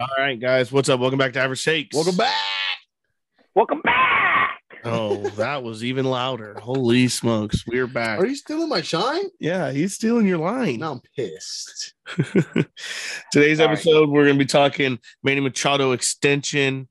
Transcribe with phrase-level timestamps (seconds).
[0.00, 1.00] All right, guys, what's up?
[1.00, 1.96] Welcome back to Average Takes.
[1.96, 2.34] Welcome back.
[3.54, 4.60] Welcome back.
[4.84, 6.54] Oh, that was even louder.
[6.60, 8.20] Holy smokes, we're back.
[8.20, 9.24] Are you stealing my shine?
[9.40, 10.78] yeah, he's stealing your line.
[10.78, 11.94] Now I'm pissed.
[13.32, 13.72] Today's Sorry.
[13.72, 16.88] episode, we're going to be talking Manny Machado extension,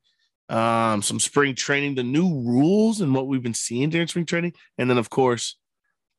[0.50, 4.52] um, some spring training, the new rules and what we've been seeing during spring training,
[4.76, 5.56] and then of course,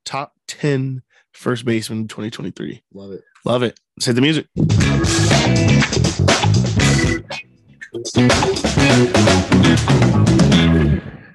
[0.05, 1.03] top ten
[1.33, 2.81] first baseman in 2023.
[2.93, 3.21] Love it.
[3.45, 3.79] Love it.
[3.99, 4.47] Let's hit the music.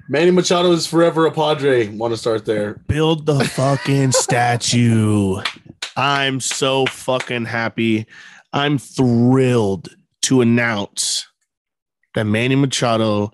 [0.08, 1.88] Manny Machado is forever a Padre.
[1.88, 2.80] Want to start there?
[2.86, 5.42] Build the fucking statue.
[5.98, 8.06] I'm so fucking happy.
[8.54, 9.90] I'm thrilled
[10.22, 11.26] to announce
[12.14, 13.30] that Manny Machado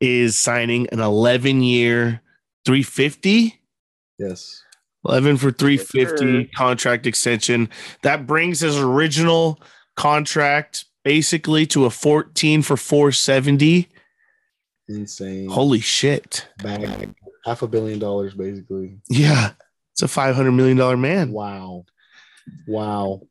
[0.00, 2.20] is signing an 11 year
[2.66, 3.54] 350
[4.18, 4.62] Yes.
[5.04, 7.68] 11 for 350 Yes, contract extension.
[8.02, 9.60] That brings his original
[9.96, 13.88] contract basically to a 14 for 470.
[14.88, 15.48] Insane.
[15.48, 16.48] Holy shit.
[16.62, 17.14] bag.
[17.44, 18.98] Half a billion dollars, basically.
[19.08, 19.52] Yeah.
[19.92, 21.32] It's a 500 million dollar man.
[21.32, 21.84] Wow.
[22.66, 23.22] Wow.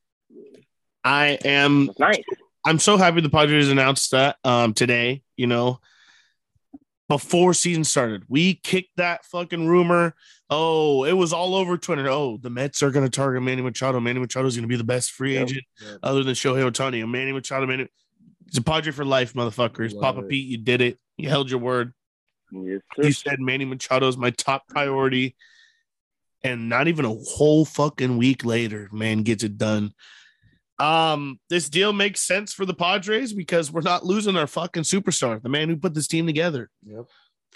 [1.03, 2.21] I am nice.
[2.65, 5.79] I'm so happy the Padres announced that um today, you know,
[7.09, 8.23] before season started.
[8.27, 10.13] We kicked that fucking rumor.
[10.49, 12.07] Oh, it was all over Twitter.
[12.09, 13.99] Oh, the Mets are going to target Manny Machado.
[13.99, 15.43] Manny Machado is going to be the best free Yep.
[15.43, 15.99] agent Yep.
[16.03, 17.09] other than Shohei Ohtani.
[17.09, 17.87] Manny Machado, Manny.
[18.45, 19.93] He's a Padre for life, motherfuckers.
[19.93, 20.29] Love Papa it.
[20.29, 20.97] Pete, you did it.
[21.17, 21.93] You held your word.
[22.51, 25.35] Yes, You said Manny Machado is my top priority.
[26.43, 29.91] And not even a whole fucking week later, man gets it done.
[30.79, 35.41] Um, this deal makes sense for the Padres because we're not losing our fucking superstar,
[35.41, 36.69] the man who put this team together.
[36.85, 37.05] Yep.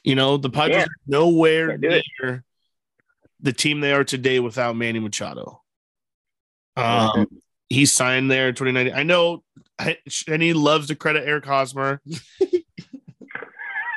[0.04, 0.84] You know, the Padres Yeah.
[0.84, 2.06] are nowhere Can't it.
[2.22, 2.44] near
[3.40, 5.62] the team they are today without Manny Machado.
[6.76, 7.28] Um,
[7.70, 8.94] he signed there in 2019.
[8.96, 9.44] I know,
[10.28, 12.02] and he loves to credit Eric Hosmer.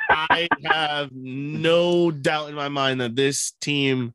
[0.09, 4.13] I have no doubt in my mind that this team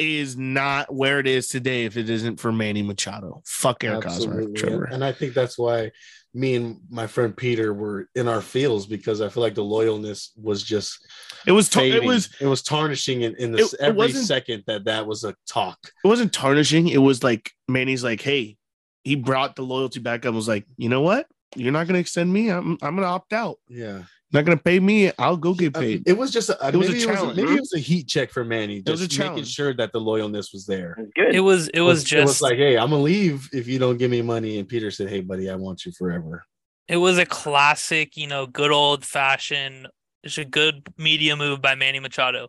[0.00, 3.42] is not where it is today if it isn't for Manny Machado.
[3.44, 4.52] Fuck Eric Absolutely.
[4.54, 4.84] Trevor.
[4.84, 5.90] And, and I think that's why
[6.32, 10.30] me and my friend Peter were in our fields because I feel like the loyalness
[10.36, 10.98] was just
[11.46, 15.06] It was tar- it was it was tarnishing in, in this every second that that
[15.06, 15.78] was a talk.
[16.04, 16.88] it wasn't tarnishing.
[16.88, 18.56] It was like Manny's like, hey,
[19.02, 20.26] he brought the loyalty back up.
[20.26, 21.26] and Was like, you know what?
[21.56, 22.48] You're not going to extend me.
[22.48, 23.56] I'm I'm going to opt out.
[23.68, 24.02] Yeah.
[24.32, 25.10] Not going to pay me.
[25.18, 26.02] I'll go get Uh, paid.
[26.06, 27.36] It was just a, It was a maybe, it was challenge.
[27.36, 28.80] maybe it was a heat check for Manny.
[28.86, 29.52] was a Just making challenge.
[29.52, 30.94] sure that the loyalness was there.
[30.98, 31.34] It's good.
[31.34, 33.96] It was it was it just was like, hey, I'm gonna leave if you don't
[33.96, 34.58] give me money.
[34.58, 36.44] And Peter said, hey, buddy, I want you forever.
[36.86, 39.88] it was a classic, you know, good old fashioned.
[40.22, 42.48] It's a good media move by Manny Machado.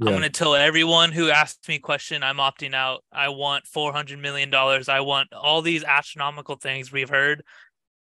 [0.00, 3.04] I'm gonna tell everyone who asked me a question, I'm opting out.
[3.12, 4.88] I want four hundred million dollars.
[4.88, 7.44] I want all these astronomical things we've heard,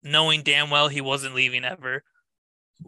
[0.02, 2.02] knowing damn well he wasn't leaving ever.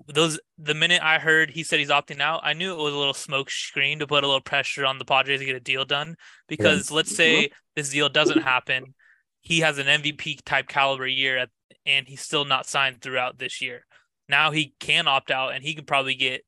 [0.08, 2.98] Those the minute I heard he said he's opting out, I knew it was a
[2.98, 5.84] little smoke screen to put a little pressure on the Padres to get a deal
[5.84, 6.16] done.
[6.48, 8.94] Because let's say this deal doesn't happen,
[9.40, 11.50] he has an MVP type caliber year at,
[11.86, 13.86] and he's still not signed throughout this year.
[14.28, 16.42] Now he can opt out and he could probably get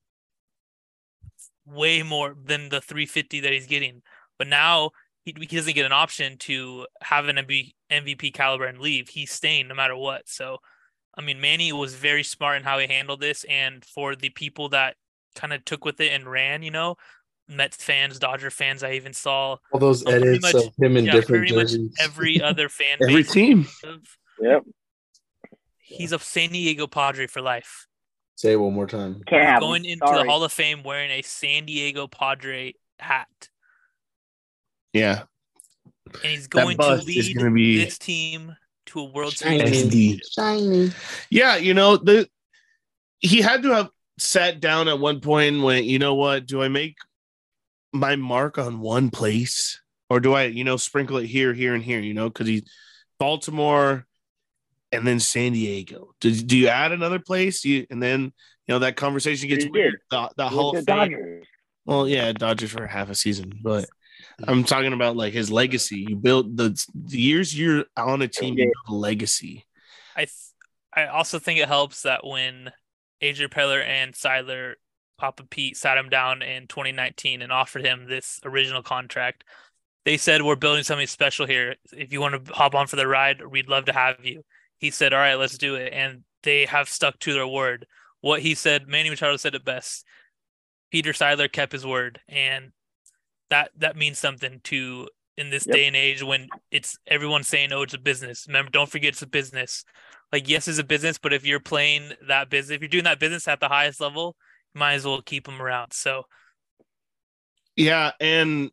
[1.65, 4.03] way more than the 350 that he's getting.
[4.39, 4.91] But now
[5.25, 9.09] he, he doesn't get an option to have an MVP caliber and leave.
[9.09, 10.29] He's staying no matter what.
[10.29, 10.59] So,
[11.19, 13.45] I mean, Manny was very smart in how he handled this.
[13.51, 14.95] And for the people that
[15.35, 16.97] kind of took with it and ran, you know,
[17.49, 21.07] Mets fans, Dodger fans, I even saw All those pretty edits much- of him in
[21.07, 21.95] yeah, different pretty much jerseys.
[22.01, 23.67] every other fan Every base team.
[23.85, 24.07] of-
[24.41, 24.63] Yep.
[25.81, 27.87] he's a San Diego Padre for life.
[28.37, 29.21] Say it one more time.
[29.27, 30.23] Can't have Going into Sorry.
[30.23, 33.27] the Hall of Fame wearing a San Diego Padre hat.
[34.93, 35.23] Yeah.
[36.23, 38.55] And he's going to lead gonna be this team
[38.89, 39.73] to a World Shiny.
[39.73, 40.31] Series.
[40.33, 40.91] Shiny.
[41.31, 42.29] Yeah, you know, the
[43.21, 46.63] he had to have sat down at one point and went, you know what, do
[46.63, 46.97] I make
[47.93, 49.81] my mark on one place?
[50.11, 52.63] Or do I, you know, sprinkle it here, here, and here, you know, because he's
[53.19, 54.07] Baltimore
[54.91, 56.15] and then San Diego.
[56.21, 57.65] Do, do you add another place?
[57.65, 58.23] You and then
[58.67, 60.01] you know that conversation gets weird.
[60.11, 60.85] The, the Hall of Fame.
[60.85, 61.47] Dodgers.
[61.85, 63.89] Well, yeah, Dodgers for half a season, but
[64.47, 66.07] I'm talking about like his legacy.
[66.09, 69.67] You build the, the years you're on a team, you build a legacy.
[70.15, 70.33] I th-
[70.95, 72.71] I also think it helps that when
[73.21, 74.75] Adrian Preller and Seidler
[75.19, 79.45] Papa Pete sat him down in 2019 and offered him this original contract,
[80.05, 81.75] they said we're building something special here.
[81.93, 84.43] If you want to hop on for the ride, we'd love to have you.
[84.79, 87.87] He said, "All right, let's do it." And they have stuck to their word.
[88.21, 90.05] What he said, Manny Machado said it best.
[90.91, 92.73] Peter Seidler kept his word, and
[93.51, 95.75] that that means something to in this Yep.
[95.75, 99.23] day and age when it's everyone saying, "Oh, it's a business." Remember, don't forget it's
[99.23, 99.85] a business.
[100.33, 103.21] Like, yes, it's a business, but if you're playing that business, if you're doing that
[103.21, 104.37] business at the highest level,
[104.75, 105.93] you might as well keep them around.
[105.93, 106.25] So,
[107.77, 108.71] Yeah, and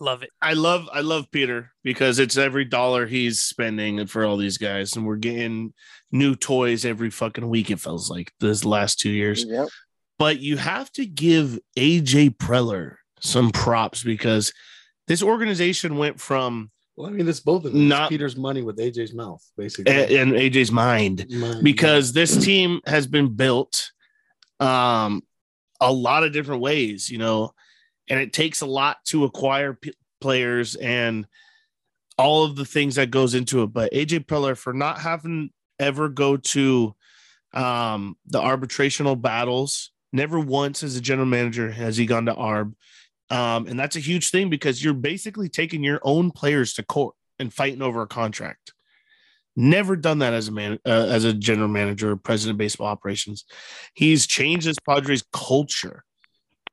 [0.00, 0.30] love it.
[0.42, 4.94] I love I love Peter because it's every dollar he's spending for all these guys,
[4.96, 5.72] and we're getting
[6.12, 7.70] new toys every fucking week.
[7.70, 9.44] It feels like this last two years.
[9.44, 9.68] Yep.
[10.18, 14.52] But you have to give AJ Preller some props because
[15.08, 17.88] this organization went from Well, I mean, it's both of them.
[17.88, 19.92] Not- It's Peter's money with AJ's mouth, basically.
[19.92, 21.62] a- and AJ's mind Mine.
[21.64, 23.90] because this team has been built
[24.60, 25.22] um
[25.80, 27.52] a lot of different ways you know
[28.08, 31.26] and it takes a lot to acquire p- players and
[32.16, 35.50] all of the things that goes into it but aj Preller for not having
[35.80, 36.94] ever go to
[37.52, 42.74] um the arbitrational battles never once as a general manager has he gone to arb
[43.30, 47.14] um and that's a huge thing because you're basically taking your own players to court
[47.38, 48.74] and fighting over a contract
[49.56, 52.88] Never done that as a man, uh, as a general manager or president of baseball
[52.88, 53.44] operations.
[53.94, 56.04] He's changed this Padres culture.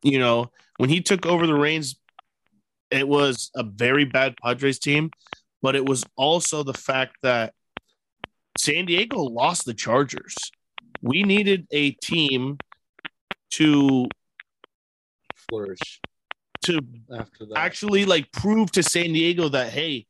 [0.02, 2.00] You know, when he took over the reins,
[2.90, 5.12] it was a very bad Padres team,
[5.62, 7.54] but it was also the fact that
[8.58, 10.36] San Diego lost the Chargers.
[11.04, 12.58] We needed a team
[13.52, 14.08] to
[15.36, 16.02] flourish
[16.62, 16.80] to
[17.18, 17.58] after that.
[17.58, 20.06] actually like prove to San Diego that hey,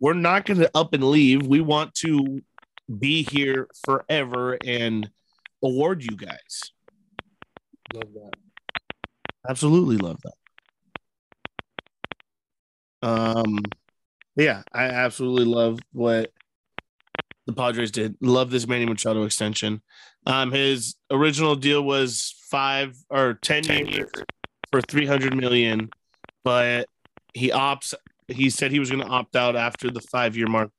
[0.00, 1.46] we're not going to up and leave.
[1.46, 2.42] We want to
[2.98, 5.08] be here forever and
[5.62, 6.72] award you guys.
[7.94, 8.32] love that.
[9.48, 10.34] Absolutely love that.
[13.08, 13.58] Um,
[14.36, 16.32] yeah, I absolutely love what
[17.46, 18.16] the Padres did.
[18.20, 19.82] Love this Manny Machado extension.
[20.26, 24.10] Um, his original deal was five or ten years
[24.74, 25.88] for three hundred million,
[26.42, 26.88] but
[27.32, 27.94] he opts.
[28.26, 30.70] He said he was going to opt out after the five year mark.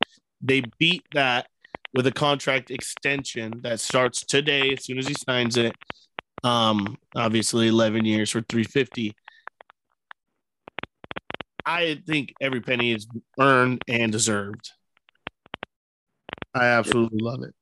[0.41, 1.47] They beat that
[1.93, 5.77] with a contract extension that starts today as soon as he signs it.
[6.43, 9.15] Um, obviously, eleven years for three fifty.
[11.65, 13.07] I think every penny is
[13.39, 14.71] earned and deserved.
[16.53, 17.55] I absolutely love it.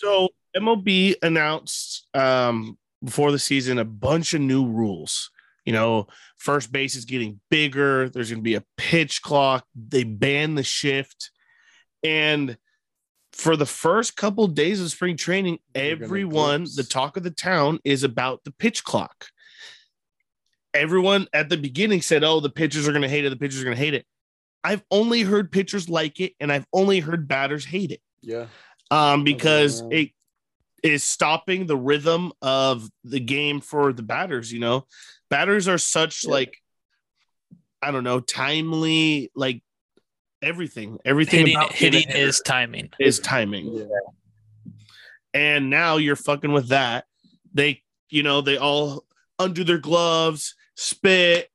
[0.00, 5.30] So MLB announced um, before the season a bunch of new rules.
[5.66, 6.06] You know,
[6.38, 8.08] first base is getting bigger.
[8.08, 9.66] There's going to be a pitch clock.
[9.74, 11.30] They ban the shift,
[12.02, 12.56] and
[13.32, 17.78] for the first couple days of spring training, They're everyone, the talk of the town,
[17.84, 19.26] is about the pitch clock.
[20.72, 23.30] Everyone at the beginning said, "Oh, the pitchers are going to hate it.
[23.30, 24.06] The pitchers are going to hate it."
[24.64, 28.46] I've only heard pitchers like it, and I've only heard batters hate it Yeah.
[28.90, 29.88] Um, because know.
[29.90, 30.10] it
[30.82, 34.52] is stopping the rhythm of the game for the batters.
[34.52, 34.86] You know,
[35.28, 36.30] batters are such Yeah.
[36.32, 36.56] like
[37.82, 39.62] I don't know, timely, like
[40.42, 40.98] everything.
[41.04, 42.90] Everything Hitting, about hitting hitting is timing.
[42.98, 43.84] is timing, Yeah.
[45.32, 47.06] and now you're fucking with that.
[47.54, 49.04] They, you know, they all
[49.38, 51.48] undo their gloves, spit.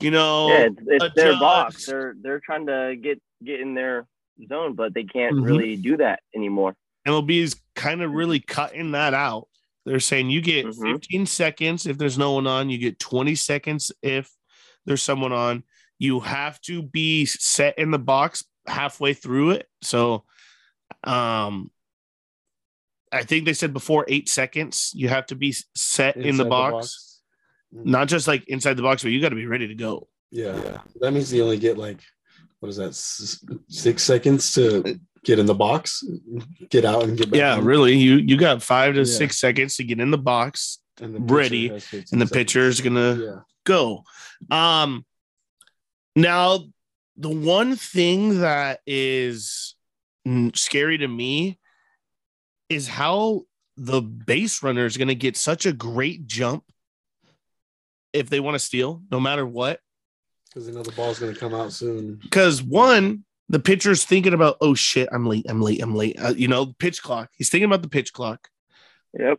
[0.00, 1.86] You know, yeah, it's, it's their box.
[1.86, 4.06] They're they're trying to get get in their
[4.48, 5.44] zone, but they can't Mhm.
[5.44, 6.76] really do that anymore.
[7.06, 9.48] MLB is kind of really cutting that out.
[9.86, 10.92] They're saying you get Mhm.
[10.92, 14.30] 15 seconds if there's no one on, you get 20 seconds if
[14.84, 15.64] there's someone on.
[15.98, 19.68] You have to be set in the box halfway through it.
[19.82, 20.24] So
[21.04, 21.70] um
[23.12, 26.48] I think they said before 8 seconds you have to be set in the Inside
[26.48, 27.22] box.
[27.72, 30.08] Not just like inside the box, but you got to be ready to go.
[30.30, 30.56] Yeah.
[30.62, 30.80] Yeah.
[31.00, 32.00] That means you only get like,
[32.60, 32.94] what is that,
[33.68, 36.04] six seconds to get in the box,
[36.68, 37.38] get out and get back.
[37.38, 37.64] Yeah, in?
[37.64, 37.96] really.
[37.96, 39.04] You you got 5 to Yeah.
[39.04, 42.30] 6 seconds to get in the box And the ready, and the seconds.
[42.30, 43.40] pitcher is going to Yeah.
[43.64, 44.04] go.
[44.50, 45.04] Um
[46.16, 46.64] now
[47.16, 49.74] the one thing that is
[50.54, 51.58] scary to me
[52.68, 53.42] is how
[53.76, 56.64] the base runner is going to get such a great jump
[58.12, 59.80] if they want to steal no matter what
[60.50, 62.16] Because they know the ball's going to come out soon.
[62.22, 66.34] because one the pitcher's thinking about oh shit i'm late i'm late i'm late uh,
[66.36, 68.48] you know pitch clock he's thinking about the pitch clock
[69.18, 69.38] Yep.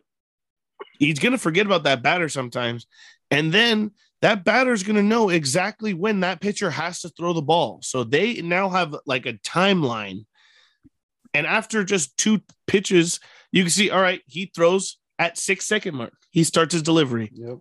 [0.98, 2.86] he's going to forget about that batter sometimes.
[3.30, 7.40] And then that batter's going to know exactly when that pitcher has to throw the
[7.40, 7.78] ball.
[7.82, 10.26] So they now have like a timeline.
[11.32, 13.18] And after just two pitches,
[13.50, 16.12] you can see, all right, he throws at six second mark.
[16.30, 17.30] He starts his delivery.
[17.32, 17.58] Yep.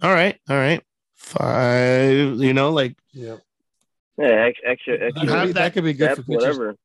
[0.00, 0.38] All right.
[0.48, 0.82] All right.
[1.22, 3.36] Five, you know, like yeah,
[4.18, 6.58] Yeah, ex- extra That extra could, be, that that could be good step, for pitchers
[6.58, 6.76] whatever.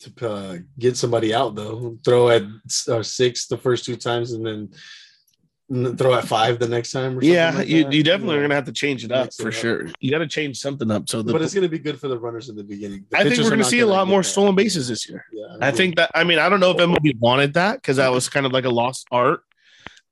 [0.00, 1.98] to uh, get somebody out though.
[2.04, 2.42] Throw at
[2.88, 7.18] uh, six the first two times, and then throw at five the next time.
[7.18, 8.40] Or Yeah, like you, you definitely Yeah.
[8.40, 9.54] are gonna have to change it up Mix it for up.
[9.54, 9.86] sure.
[10.00, 11.08] You got to change something up.
[11.08, 13.04] So the, but it's going to be good for the runners in the beginning.
[13.10, 14.28] The I think we're gonna not see a lot more that.
[14.28, 15.24] stolen bases this year.
[15.32, 18.10] Yeah, I think that I mean I don't know if MLB wanted that because that
[18.12, 19.42] was kind of like a lost art.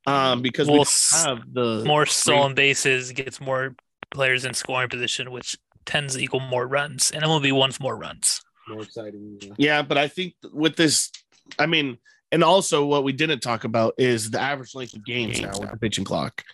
[0.08, 3.74] Um, because we Well, don't have the More stolen bases gets more
[4.10, 8.40] players in scoring position, which tends to equal more runs, and MLB wants more runs.
[8.68, 9.38] more exciting.
[9.40, 9.52] Yeah.
[9.58, 11.10] Yeah, but I think with this,
[11.58, 11.96] I mean,
[12.30, 15.70] and also what we didn't talk about is the average length of games now with
[15.70, 16.44] the pitching clock.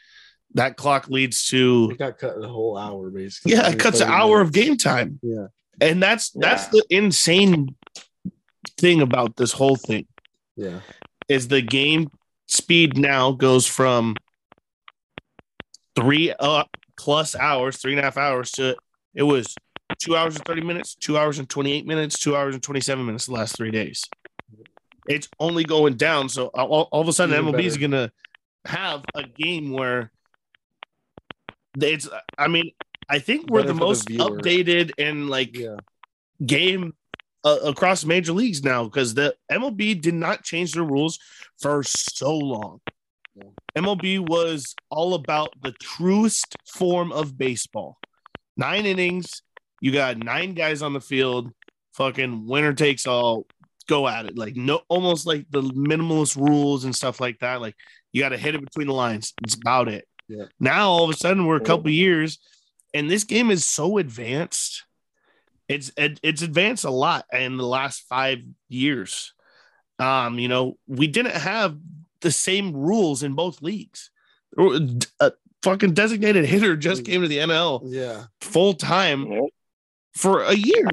[0.55, 3.53] That clock leads to It got cut the whole hour basically.
[3.53, 5.47] yeah, it cuts an 30 hour of game time, Yeah,
[5.81, 6.71] and that's that's Yeah.
[6.89, 7.75] the insane
[8.79, 10.07] thing about this whole thing
[10.57, 10.79] yeah,
[11.29, 12.09] is the game
[12.55, 14.17] speed now goes from
[15.97, 16.65] three uh,
[16.97, 18.77] plus hours, three and a half hours to
[19.15, 19.55] it was
[19.99, 23.27] two hours and 30 minutes, two hours and 28 minutes, two hours and 27 minutes
[23.27, 24.05] the last three days.
[25.07, 26.29] It's only going down.
[26.29, 28.11] So all, all of a sudden, Even MLB is going to
[28.65, 30.11] have a game where
[31.79, 32.09] it's,
[32.39, 32.71] I mean,
[33.09, 35.77] I think we're Better the for the most updated and like yeah.
[36.45, 36.95] game
[37.45, 41.19] uh, across major leagues now because the MLB did not change their rules
[41.61, 42.81] for so long.
[43.77, 47.99] MLB was all about the truest form of baseball.
[48.57, 49.43] Nine innings,
[49.81, 51.51] you got nine guys on the field,
[51.95, 53.47] fucking winner takes all,
[53.89, 54.39] go at it.
[54.39, 57.61] Like no almost like the minimalist rules and stuff like that.
[57.61, 57.75] Like
[58.13, 59.35] you got to hit it between the lines.
[59.43, 60.07] It's about it.
[60.29, 60.45] Yeah.
[60.61, 62.39] Now all of a sudden we're a couple years
[62.95, 64.85] and this game is so advanced
[65.69, 69.33] it's it, it's advanced a lot in the last five years.
[69.99, 71.77] Um, you know, we didn't have
[72.21, 74.11] the same rules in both leagues.
[75.21, 79.41] A fucking designated hitter just came to the NL Yeah, full time
[80.15, 80.89] for a year.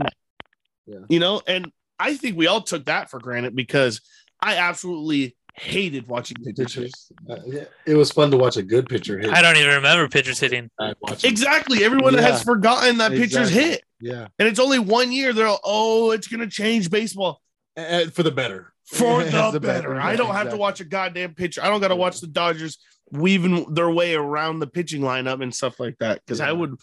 [0.86, 1.00] Yeah.
[1.10, 4.01] You know, and I think we all took that for granted because
[4.40, 6.74] I absolutely hated watching pitchers.
[6.74, 7.12] pitchers.
[7.30, 9.30] Uh, yeah, it was fun to watch a good pitcher hit.
[9.32, 10.70] I don't even remember pitchers hitting.
[10.80, 11.30] I watched him.
[11.32, 11.84] Exactly.
[11.84, 12.22] Everyone Yeah.
[12.22, 13.84] has forgotten that pitchers hit.
[14.01, 15.34] Yeah, And it's only one year.
[15.34, 17.41] They're all, oh, it's gonna change baseball.
[17.75, 18.74] and for the better.
[18.86, 20.00] for Yeah, the, better.
[20.00, 21.62] I don't have to watch a goddamn pitcher.
[21.63, 22.77] I don't got to watch the Dodgers
[23.12, 26.22] weaving their way around the pitching lineup and stuff like that.
[26.25, 26.75] Because I would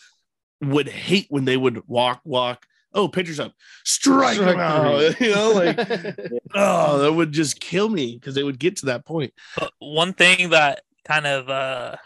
[0.61, 2.67] would hate when they would walk, walk.
[2.95, 3.53] Oh, pitcher's up,
[3.85, 5.21] strike, Strike him out.
[5.21, 5.79] You know, like
[6.55, 9.33] oh, that would just kill me because they would get to that point.
[9.59, 11.97] But one thing that kind of uh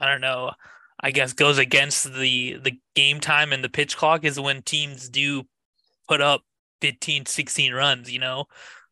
[0.00, 0.52] I don't know,
[1.00, 5.08] I guess goes against the the game time and the pitch clock is when teams
[5.08, 5.44] do
[6.08, 6.42] put up
[6.80, 8.46] 15 16 runs, you know?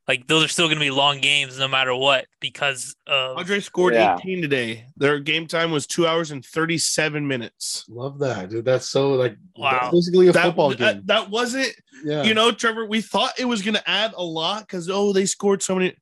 [0.08, 3.58] Like those are still going to be long games no matter what because of Andre
[3.58, 4.16] scored Yeah.
[4.20, 4.86] 18 today.
[4.96, 7.84] Their game time was two hours and 37 minutes.
[7.88, 8.64] Love that, dude.
[8.64, 9.72] That's so like Wow.
[9.80, 11.02] that's basically a That, football that, game.
[11.06, 14.60] that wasn't yeah, you know, Trevor, we thought it was going to add a lot
[14.60, 15.96] because, oh, they scored so many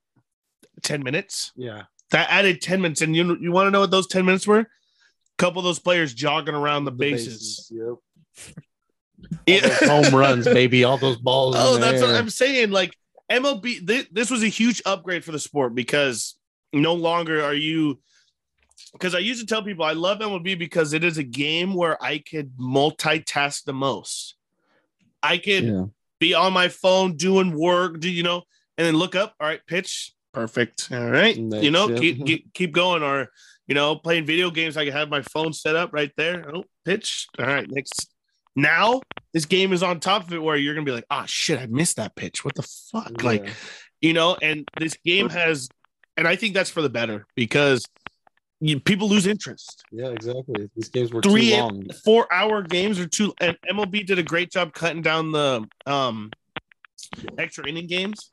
[0.82, 1.52] 10 minutes.
[1.56, 3.00] yeah, That added 10 minutes.
[3.00, 4.66] And you, you want to know what those 10 minutes were?
[5.38, 7.72] A couple of those players jogging around the, The bases.
[7.72, 7.96] Yep.
[9.46, 9.54] Yeah.
[9.90, 10.84] All those home runs, baby.
[10.84, 11.56] All those balls.
[11.58, 12.14] oh, in the that's what.
[12.14, 12.70] I'm saying.
[12.70, 12.94] Like,
[13.30, 16.36] MLB, this, this was a huge upgrade for the sport because
[16.72, 18.00] no longer are you.
[18.92, 22.02] Because I used to tell people I love MLB because it is a game where
[22.02, 24.34] I could multitask the most.
[25.22, 25.84] I could Yeah.
[26.20, 28.42] be on my phone doing work, do you know,
[28.76, 29.34] and then look up.
[29.40, 30.88] All right, pitch, perfect.
[30.92, 31.98] All right, you know, yep.
[32.00, 33.02] keep, keep keep going.
[33.02, 33.30] Or
[33.66, 36.50] you know, playing video games, I can have my phone set up right there.
[36.54, 37.26] Oh, pitch.
[37.38, 38.10] All right, next.
[38.56, 39.00] Now
[39.32, 41.66] this game is on top of it, where you're gonna be like, oh shit, I
[41.66, 42.44] missed that pitch.
[42.44, 43.22] What the fuck?
[43.22, 43.48] Like,
[44.00, 45.68] you know, and this game has,
[46.16, 47.84] and I think that's for the better because
[48.60, 50.70] you, people lose interest yeah, exactly.
[50.76, 51.86] These games were three too long.
[52.04, 56.30] four hour games or two and MLB did a great job cutting down the um
[57.36, 58.30] extra inning games.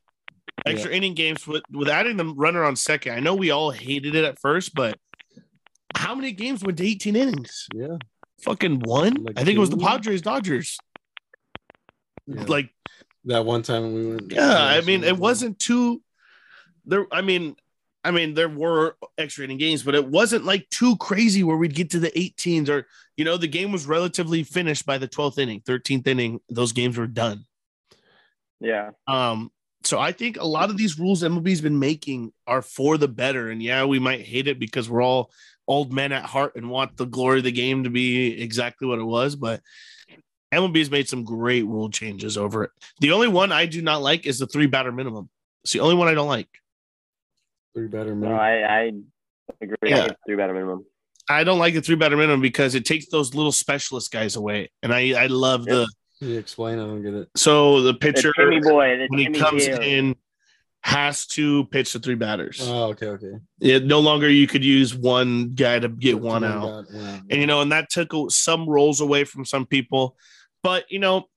[0.66, 3.14] Extra inning games with with adding the runner on second.
[3.14, 4.98] I know we all hated it at first, but
[5.96, 7.68] how many games went to 18 innings?
[7.74, 7.98] Yeah,
[8.44, 9.16] Fucking one.
[9.24, 9.78] Like I think it was the?
[9.78, 10.78] Padres Dodgers.
[12.26, 12.44] yeah.
[12.48, 12.70] Like,
[13.26, 14.32] that one time we went.
[14.32, 16.02] yeah, I mean, it wasn't too
[16.86, 17.06] there.
[17.12, 17.56] I mean,
[18.04, 21.76] I mean, there were extra inning games, but it wasn't like too crazy where we'd
[21.76, 25.38] get to the 18s or you know, the game was relatively finished by the 12th
[25.38, 26.40] inning, 13th inning.
[26.50, 27.46] Those games were done.
[28.60, 28.92] Yeah.
[29.06, 29.52] Um,
[29.84, 33.50] so I think a lot of these rules MLB's been making are for the better.
[33.50, 35.32] And yeah, we might hate it because we're all
[35.72, 39.00] old men at heart and want the glory of the game to be exactly what
[39.00, 39.62] it was, but
[40.54, 42.72] MLB's made some great rule changes over it.
[43.00, 45.30] The only one I do not like is the three batter minimum.
[45.64, 46.50] It's the only one I don't like.
[47.74, 48.34] three better No.
[48.34, 48.92] I I
[49.62, 49.78] agree.
[49.84, 50.06] Yeah.
[50.08, 50.86] It's three better minimum.
[51.30, 54.70] I don't like the three batter minimum because it takes those little specialist guys away.
[54.84, 55.88] And I, I love the
[56.20, 56.80] you explain?
[56.80, 57.30] I don't get it.
[57.38, 59.80] so the The pitcher Timmy boy, the when he comes Hill.
[59.82, 60.16] in,
[60.84, 62.60] has to pitch to three batters.
[62.64, 63.34] Oh, okay, okay.
[63.60, 66.88] It, no longer you could use one guy to get one out.
[66.88, 67.20] got- wow.
[67.30, 70.16] and you know, and that took some roles away from some people,
[70.64, 71.28] but you know,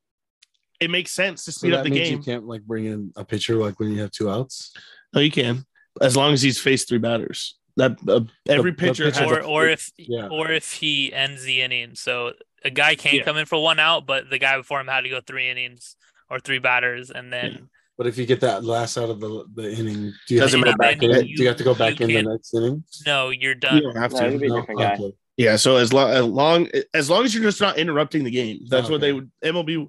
[0.81, 2.13] it makes sense to So speed up that the game.
[2.13, 4.73] you can't like bring in a pitcher like when you have two outs.
[5.15, 5.65] No, you can,
[6.01, 7.57] as long as he's faced three batters.
[7.77, 10.29] That uh, every the pitcher pitcher- has or a- or if Yeah.
[10.29, 11.97] or if he ends the inning.
[11.97, 12.33] So
[12.65, 13.25] a guy can Yeah.
[13.25, 15.97] come in for one out, but the guy before him had to go three innings
[16.31, 17.99] or three batters, and then Yeah.
[17.99, 20.67] But if you get that last out of the, the inning, do you Doesn't have
[20.67, 21.11] to go back in?
[21.13, 22.85] Then do you have to go back in the next inning?
[23.07, 23.77] no, you're done.
[23.77, 23.95] you done.
[23.95, 24.31] don't have to.
[24.31, 24.63] he'd be a No?
[24.63, 24.95] guy.
[24.95, 25.13] Okay.
[25.37, 28.67] Yeah, so as long as long as long as you're just not interrupting the game,
[28.69, 29.31] that's what they would.
[29.45, 29.89] MLB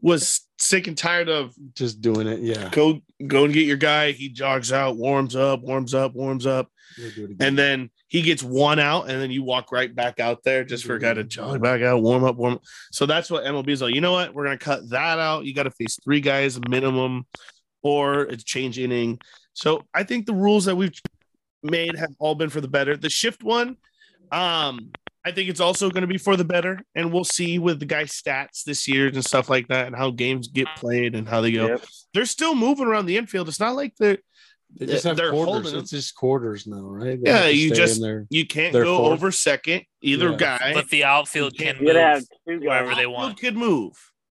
[0.00, 1.54] was sick and tired of.
[1.74, 2.40] Just doing it.
[2.40, 2.70] Yeah.
[2.72, 4.10] Go go and get your guy.
[4.12, 7.48] He jogs out, warms up, warms up, warms up, We'll do it again.
[7.48, 10.84] and then he gets one out, and then you walk right back out there just
[10.84, 12.54] for a guy to jog back out, warm up, warm.
[12.54, 12.62] Up.
[12.92, 13.94] So that's what MLB is like.
[13.94, 14.34] You know what?
[14.34, 15.44] We're gonna cut that out.
[15.44, 17.26] You got to face three guys minimum,
[17.82, 19.20] or it's change inning.
[19.52, 20.98] So I think the rules that we've
[21.62, 22.96] made have all been for the better.
[22.96, 23.76] The shift one,
[24.32, 24.90] um,
[25.24, 27.86] I think it's also going to be for the better, and we'll see with the
[27.86, 31.40] guy's stats this year and stuff like that, and how games get played and how
[31.42, 31.66] they go.
[31.68, 31.84] Yep.
[32.14, 33.48] They're still moving around the infield.
[33.48, 34.18] It's not like they're
[34.76, 35.62] they just have they're quarters.
[35.64, 37.22] holding It's just quarters now, right?
[37.22, 39.12] They Yeah, you just- in you can't go fourth.
[39.12, 40.36] over second either Yeah.
[40.36, 40.70] guy.
[40.74, 42.96] But the outfield can can't- You gotta have two wherever guys.
[42.96, 43.92] they Outfield want, could move.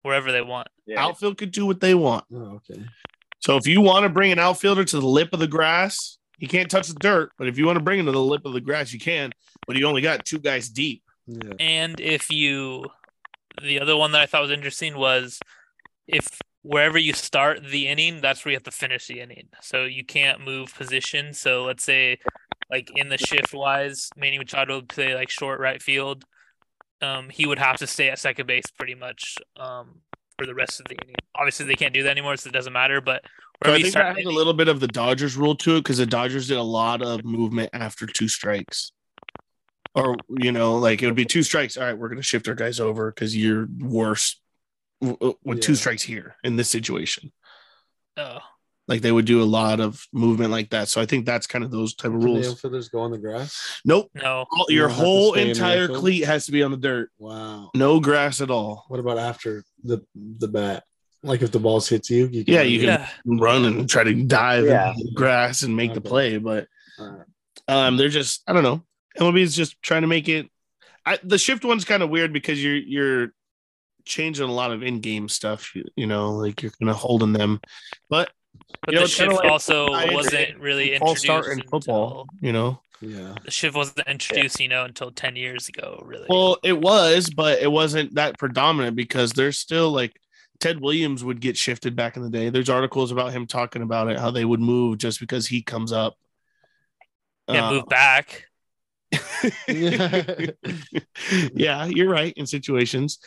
[0.02, 0.68] wherever they want.
[0.86, 1.04] Yeah.
[1.04, 2.24] Outfield could do what they want.
[2.32, 2.82] Oh, okay.
[3.40, 6.46] So if you want to bring an outfielder to the lip of the grass, he
[6.46, 7.32] can't touch the dirt.
[7.38, 9.32] But if you want to bring him to the lip of the grass, you can.
[9.66, 11.02] But you only got two guys deep.
[11.26, 11.52] Yeah.
[11.60, 12.84] And if you,
[13.62, 15.38] the other one that I thought was interesting was
[16.06, 16.26] if
[16.62, 19.48] wherever you start the inning, that's where you have to finish the inning.
[19.62, 21.32] So you can't move position.
[21.32, 22.18] So let's say,
[22.70, 26.24] like in the shift wise, Manny Machado would play like short right field.
[27.02, 30.00] Um, he would have to stay at second base pretty much um,
[30.38, 31.16] for the rest of the inning.
[31.34, 33.00] Obviously, they can't do that anymore, so it doesn't matter.
[33.00, 33.24] But
[33.64, 35.80] So I you think that has a little bit of the Dodgers rule to it
[35.80, 38.92] because the Dodgers did a lot of movement after two strikes.
[39.94, 41.76] Or, you know, like it would be two strikes.
[41.76, 44.40] All right, we're going to shift our guys over because you're worse
[45.00, 47.32] w- with two strikes here in this situation.
[48.16, 48.38] oh,
[48.88, 50.88] Like they would do a lot of movement like that.
[50.88, 52.48] So I think that's kind of those type of Can the rules.
[52.48, 53.80] outfielders go on the grass?
[53.84, 54.10] Nope.
[54.14, 56.52] no, All- You your don't have to whole stay in the entire cleat has to
[56.52, 57.10] be on the dirt.
[57.18, 57.70] Wow.
[57.74, 58.84] No grass at all.
[58.88, 60.84] What about after the the bat?
[61.22, 64.14] Like if the balls hits you, you Yeah, you can- yeah, Run and try to
[64.24, 64.92] dive Yeah.
[64.92, 66.66] in the grass and make the play, but
[66.98, 67.26] Alright.
[67.68, 68.82] um, they're just I don't know.
[69.18, 70.48] MLB is just trying to make it.
[71.06, 73.32] I, the shift one's kind of weird because you're you're
[74.10, 75.74] changing a lot of in-game stuff.
[75.74, 77.60] You, you know, like you're kind of holding them,
[78.08, 78.30] but
[78.82, 82.26] but You know, the it's shift like also wasn't really false introduced start in football.
[82.32, 83.34] until- You know, Yeah.
[83.44, 86.02] the shift wasn't introduced, you know, until ten years ago.
[86.04, 86.26] Really.
[86.28, 90.12] well, it was, but it wasn't that predominant because there's still like
[90.58, 92.50] Ted Williams would get shifted back in the day.
[92.50, 95.90] There's articles about him talking about it, how they would move just because he comes
[95.92, 96.16] up.
[97.48, 98.46] yeah, Uh, move back.
[101.54, 103.18] yeah, you're right in situations.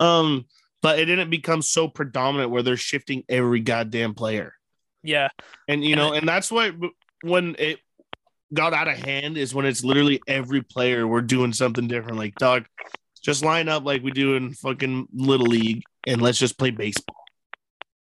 [0.00, 0.46] Um,
[0.82, 4.54] but it didn't become so predominant where they're shifting every goddamn player.
[5.02, 5.28] Yeah,
[5.68, 6.72] And you know, and that's why
[7.22, 7.78] when it
[8.52, 12.18] got out of hand is when it's literally every player we're doing something different.
[12.18, 12.66] Like, dog,
[13.22, 17.16] just line up like we do in fucking little league and let's just play baseball.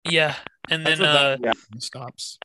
[0.10, 0.36] yeah,
[0.70, 2.40] and That's then uh, that stops.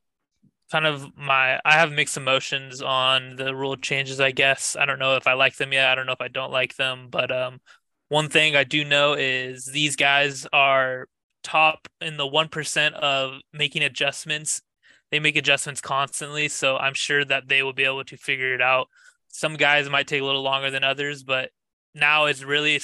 [0.71, 4.21] Kind of my I have mixed emotions on the rule changes.
[4.21, 5.89] I guess I don't know if I like them yet.
[5.89, 7.61] I don't know if I don't like them, but um,
[8.09, 11.09] one thing I do know is these guys are
[11.43, 14.63] top in the one percent of making adjustments.
[15.11, 18.61] They make adjustments constantly, so I'm sure that they will be able to figure it
[18.61, 18.89] out.
[19.29, 21.51] Some guys might take a little longer than others, but
[21.95, 22.81] now it's really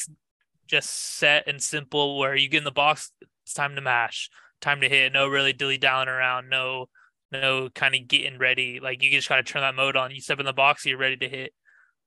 [0.68, 2.18] just set and simple.
[2.18, 3.11] Where you get in the box,
[3.45, 5.12] it's time to mash, time to hit.
[5.12, 6.49] No really dilly dallying around.
[6.49, 6.88] No
[7.33, 8.79] no kind of getting ready.
[8.81, 10.11] Like you just gotta turn that mode on.
[10.14, 11.53] You step in the box, you're ready to hit.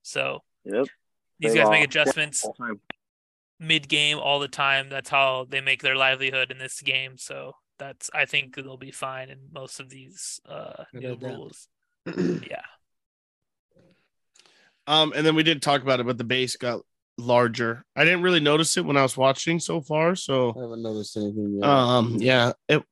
[0.04, 0.86] So Yep.
[1.40, 2.82] these They guys all- make adjustments all the time.
[3.60, 4.90] mid game all the time.
[4.90, 7.18] That's how they make their livelihood in this game.
[7.18, 11.68] So that's I think they'll be fine in most of these uh new rules.
[12.16, 12.62] Yeah.
[14.88, 16.82] Um, and then we didn't talk about it, but the base got
[17.18, 17.84] larger.
[17.96, 20.16] I didn't really notice it when I was watching so far.
[20.16, 21.68] So I haven't noticed anything yet.
[21.68, 22.84] um, yeah, it.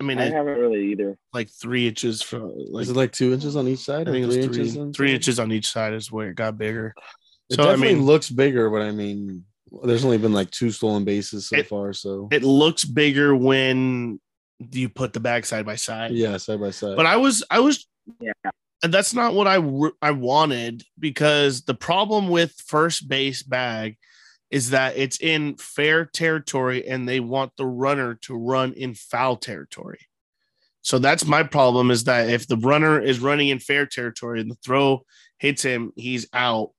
[0.00, 1.18] I mean, I it, haven't really either.
[1.32, 4.08] like three inches from like Is it like two inches on each side?
[4.08, 4.76] I think it was three three, inches?
[4.78, 6.94] on three inches on each side is where it got bigger.
[7.50, 9.44] It So, I mean- looks bigger, but I mean,
[9.84, 11.92] there's only been like two stolen bases so It- far.
[11.92, 14.20] So It looks bigger when
[14.70, 16.12] you put the bag side by side.
[16.12, 16.96] yeah, side by side.
[16.96, 17.86] But I was, I was,
[18.20, 18.32] Yeah.
[18.82, 19.56] and that's not what I
[20.00, 23.96] I wanted because the problem with first base bag
[24.52, 29.34] is that it's in fair territory and they want the runner to run in foul
[29.34, 29.98] territory.
[30.82, 34.50] So that's my problem is that if the runner is running in fair territory and
[34.50, 35.04] the throw
[35.38, 36.72] hits him, he's out.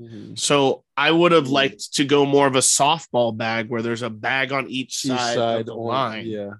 [0.00, 0.38] Mhm.
[0.38, 4.10] So I would have liked to go more of a softball bag where there's a
[4.10, 6.26] bag on each Each side, of the on- line.
[6.26, 6.54] Yeah.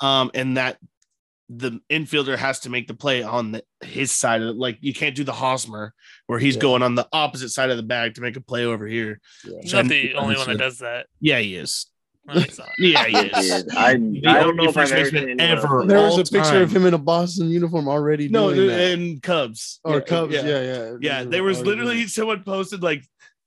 [0.00, 0.78] Um, and that
[1.50, 4.56] the infielder has to make the play on the, his side of it.
[4.56, 5.92] Like you can't do the Hosmer
[6.26, 6.62] where he's Yeah.
[6.62, 9.20] going on the opposite side of the bag to make a play over here.
[9.44, 9.58] yeah.
[9.60, 11.06] He's not the only one that does that.
[11.20, 11.86] Yeah, he is.
[12.26, 12.42] No.
[12.78, 13.50] Yeah, he He is.
[13.50, 13.68] is.
[13.76, 15.80] I, I The don't only know if I've first ever baseman ever.
[15.80, 15.86] else.
[15.88, 18.92] There was a picture of him in a Boston uniform already No, doing that.
[18.92, 20.32] and Cubs or Yeah, Cubs.
[20.32, 20.96] Yeah, Yeah, yeah.
[21.02, 21.24] yeah.
[21.24, 23.04] There was literally someone posted like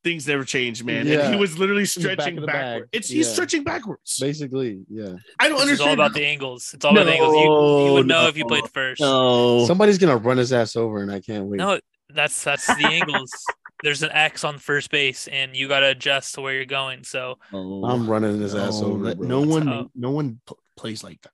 [0.08, 1.08] things never change, man.
[1.08, 2.56] And he was literally the back stretching of the bag.
[2.56, 2.90] backward.
[2.94, 3.34] It's he's Yeah.
[3.34, 4.18] stretching backwards.
[4.20, 5.16] basically, yeah.
[5.40, 6.74] I don't This is all about the angles.
[6.74, 7.34] It's all about the angles.
[7.36, 9.02] You, you would know if you played first.
[9.02, 9.66] no.
[9.66, 11.58] Somebody's gonna run his ass over, and I can't wait.
[11.58, 13.32] No, that's that's the angles.
[13.84, 17.04] There's an X on first base, and you got to adjust to where you're going.
[17.04, 17.86] So oh.
[17.86, 19.14] I'm running his ass No, over.
[19.16, 19.28] bro.
[19.28, 21.32] no one, how- no one p- plays like that.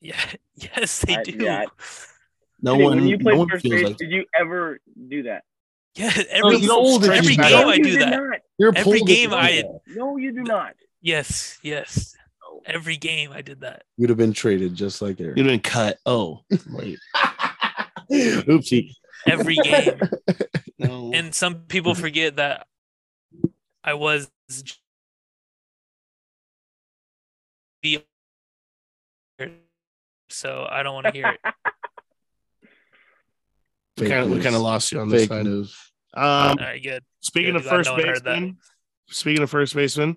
[0.00, 0.16] yeah,
[0.56, 1.36] yes, they I- do.
[1.38, 1.66] yeah, I-
[2.60, 3.96] No Kenny, one, when you no played one first feels base, like.
[3.98, 5.44] did you ever do that?
[5.94, 7.50] Yeah, every you don't every back.
[7.50, 8.40] game no, I do did that.
[8.58, 9.78] You're every game I- over.
[9.88, 10.74] No, you do not.
[11.00, 12.16] Yes, yes.
[12.66, 13.82] Every game I did that.
[13.98, 15.36] You'd have been traded just like Eric.
[15.36, 15.98] You didn't cut.
[16.06, 16.98] Oh, wait.
[18.10, 18.90] Oopsie.
[19.26, 20.00] Every game.
[20.76, 21.12] No.
[21.14, 22.66] and some people forget that
[23.84, 24.28] I was
[27.82, 28.02] the
[30.28, 31.54] so I don't want to hear it.
[33.96, 35.44] We Fake kind of we kind of lost you on this Fake side.
[35.44, 35.76] news.
[36.14, 37.02] Um, All right, good.
[37.20, 38.24] speaking Good, of glad first no one heard that.
[38.24, 38.56] baseman,
[39.08, 40.16] speaking of first baseman,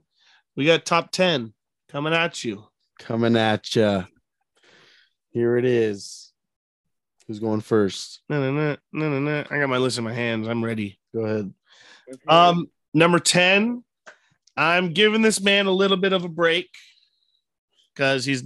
[0.55, 1.53] we got top ten
[1.89, 2.63] coming at you.
[2.99, 4.05] Coming at you.
[5.31, 6.31] Here it is.
[7.27, 8.21] Who's going first?
[8.29, 9.43] No, no, no, no, no, no.
[9.51, 10.47] I got my list in my hands.
[10.47, 10.97] I'm ready.
[11.13, 11.53] Go ahead.
[12.27, 13.83] Um, number 10,
[14.55, 16.69] I'm giving this man a little bit of a break
[17.93, 18.43] because he's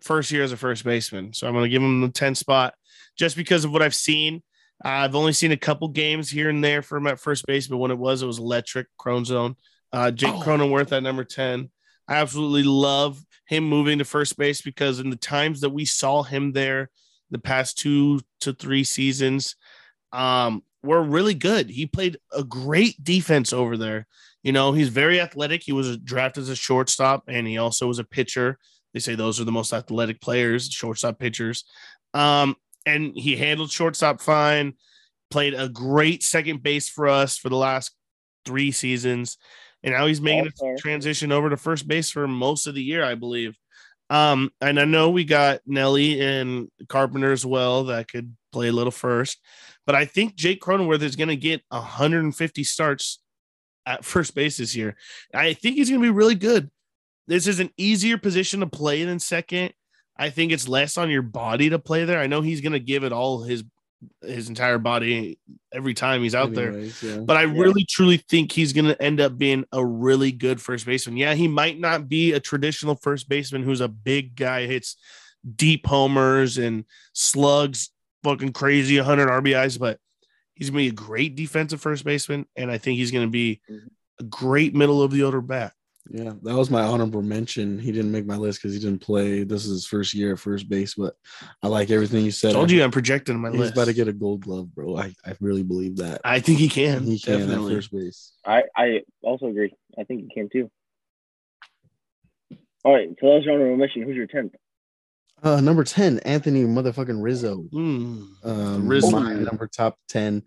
[0.00, 1.32] first year as a first baseman.
[1.32, 2.74] So I'm going to give him the 10 spot
[3.16, 4.42] just because of what I've seen.
[4.84, 7.90] I've only seen a couple games here and there from at first base, but when
[7.90, 9.56] it was, it was electric, Crone Zone.
[9.92, 10.42] Uh, Jake Oh.
[10.42, 11.70] Cronenworth at number 10.
[12.08, 16.22] I absolutely love him moving to first base because in the times that we saw
[16.22, 16.90] him there
[17.30, 19.56] the past two to three seasons,
[20.12, 21.68] um, were really good.
[21.68, 24.06] He played a great defense over there.
[24.42, 25.62] You know, he's very athletic.
[25.64, 28.58] He was drafted as a shortstop and he also was a pitcher.
[28.94, 31.64] They say those are the most athletic players, shortstop pitchers.
[32.14, 32.54] Um,
[32.86, 34.74] and he handled shortstop fine,
[35.30, 37.92] played a great second base for us for the last
[38.46, 39.36] three seasons.
[39.82, 40.74] And now he's making All-star.
[40.74, 43.56] a transition over to first base for most of the year, I believe.
[44.08, 48.72] Um, and I know we got Nelly and Carpenter as well that could play a
[48.72, 49.40] little first,
[49.84, 53.20] but I think Jake Cronenworth is going to get 150 starts
[53.84, 54.96] at first base this year.
[55.34, 56.70] I think he's going to be really good.
[57.26, 59.72] This is an easier position to play than second.
[60.18, 62.18] I think it's less on your body to play there.
[62.18, 63.64] I know he's going to give it all his
[64.22, 65.38] his entire body
[65.72, 66.78] every time he's out there.
[67.02, 67.18] Yeah.
[67.18, 67.60] But I Yeah.
[67.62, 71.16] really truly think he's going to end up being a really good first baseman.
[71.16, 74.96] Yeah, he might not be a traditional first baseman who's a big guy, hits
[75.56, 77.90] deep homers and slugs
[78.22, 79.98] fucking crazy 100 RBIs, but
[80.54, 82.44] he's going to be a great defensive first baseman.
[82.54, 83.88] And I think he's going to be Mhm.
[84.20, 85.72] a great middle of the order bat.
[86.10, 87.78] Yeah, that was my honorable mention.
[87.78, 89.42] He didn't make my list because he didn't play.
[89.42, 91.14] This is his first year at first base, but
[91.62, 92.52] I like everything you said.
[92.52, 93.70] Told you I'm projecting my he's list.
[93.70, 94.96] He's about to get a gold glove, bro.
[94.96, 96.20] I, I really believe that.
[96.24, 97.04] I think he can.
[97.04, 98.32] he can at first base.
[98.44, 99.74] I, I also agree.
[99.98, 100.70] I think he can too.
[102.84, 104.02] All right, so that's your honorable mention.
[104.02, 104.54] Who's your tenth?
[105.46, 107.62] Uh, number 10, Anthony motherfucking Rizzo.
[107.72, 108.26] Mm.
[108.42, 109.20] Um, Rizzo.
[109.20, 110.42] number top 10.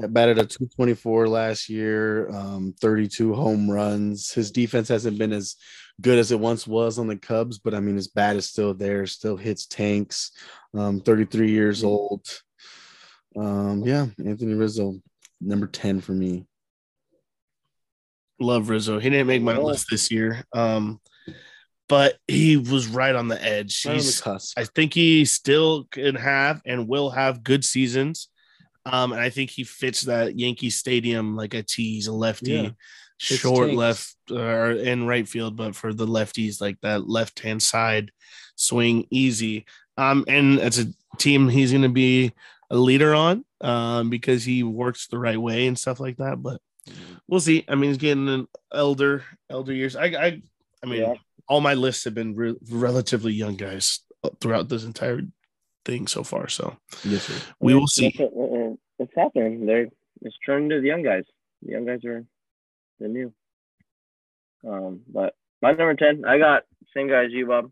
[0.00, 4.32] Batted a 224 last year, um, 32 home runs.
[4.32, 5.54] His defense hasn't been as
[6.00, 8.74] good as it once was on the Cubs, but I mean, his bat is still
[8.74, 10.32] there, still hits tanks.
[10.74, 12.26] Um, 33 years old.
[13.36, 15.00] Um, yeah, Anthony Rizzo,
[15.40, 16.46] number 10 for me.
[18.40, 18.98] Love Rizzo.
[18.98, 20.42] He didn't make my list this year.
[20.52, 21.00] Um,
[21.88, 23.84] but he was right on the edge.
[23.84, 24.54] Right on the He's.
[24.56, 28.28] I think he still can have and will have good seasons.
[28.84, 32.70] Um, and I think he fits that Yankee Stadium like a tease, a lefty, Yeah.
[33.18, 33.78] short tanks.
[33.78, 38.10] left or in right field, but for the lefties, like that left hand side
[38.56, 39.66] swing easy.
[39.96, 40.86] Um, and it's a
[41.18, 42.32] team he's going to be
[42.70, 46.42] a leader on um, because he works the right way and stuff like that.
[46.42, 46.60] But
[47.28, 47.64] we'll see.
[47.68, 49.94] I mean, he's getting an elder, elder years.
[49.94, 50.42] I, I,
[50.82, 51.14] I mean, Yeah.
[51.48, 54.00] All my lists have been re- relatively young guys
[54.40, 55.20] throughout this entire
[55.84, 56.48] thing so far.
[56.48, 57.34] So Yes, sir.
[57.60, 58.14] we will see.
[58.16, 59.66] That's what, uh, what's happening.
[59.66, 59.88] They're
[60.22, 61.24] it's turning to the young guys.
[61.62, 62.24] The young guys are
[63.00, 63.32] the new.
[64.66, 66.62] Um, but my number ten, I got
[66.94, 67.70] same guy as you, Bob.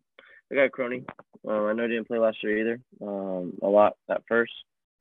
[0.50, 1.04] I got Crony.
[1.46, 2.80] Um, I know he didn't play last year either.
[3.00, 4.52] Um, a lot at first.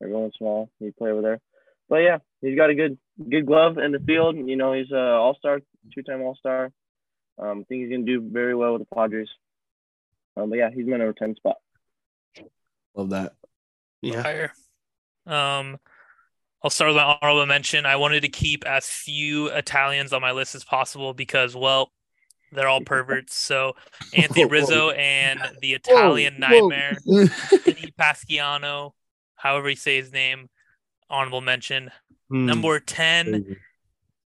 [0.02, 1.40] Every once in a while he play over there.
[1.88, 2.96] But yeah, he's got a good
[3.28, 4.36] good glove in the field.
[4.36, 5.60] You know, he's a all star,
[5.92, 6.70] two time all star.
[7.38, 9.28] Um, I think he's gonna do very well with the Padres.
[10.36, 11.56] Um, but yeah, he's my number ten spot.
[12.94, 13.34] Love that.
[14.02, 14.22] Yeah.
[14.22, 14.52] Fire.
[15.26, 15.78] Um,
[16.62, 17.86] I'll start with my honorable mention.
[17.86, 21.90] I wanted to keep as few Italians on my list as possible because, well,
[22.52, 23.34] they're all perverts.
[23.34, 23.74] So
[24.14, 28.92] Anthony Rizzo and the Italian nightmare, Vinny Pasquiano,
[29.36, 30.48] however you say his name,
[31.08, 31.90] honorable mention.
[32.28, 32.46] Hmm.
[32.46, 33.56] Number 10,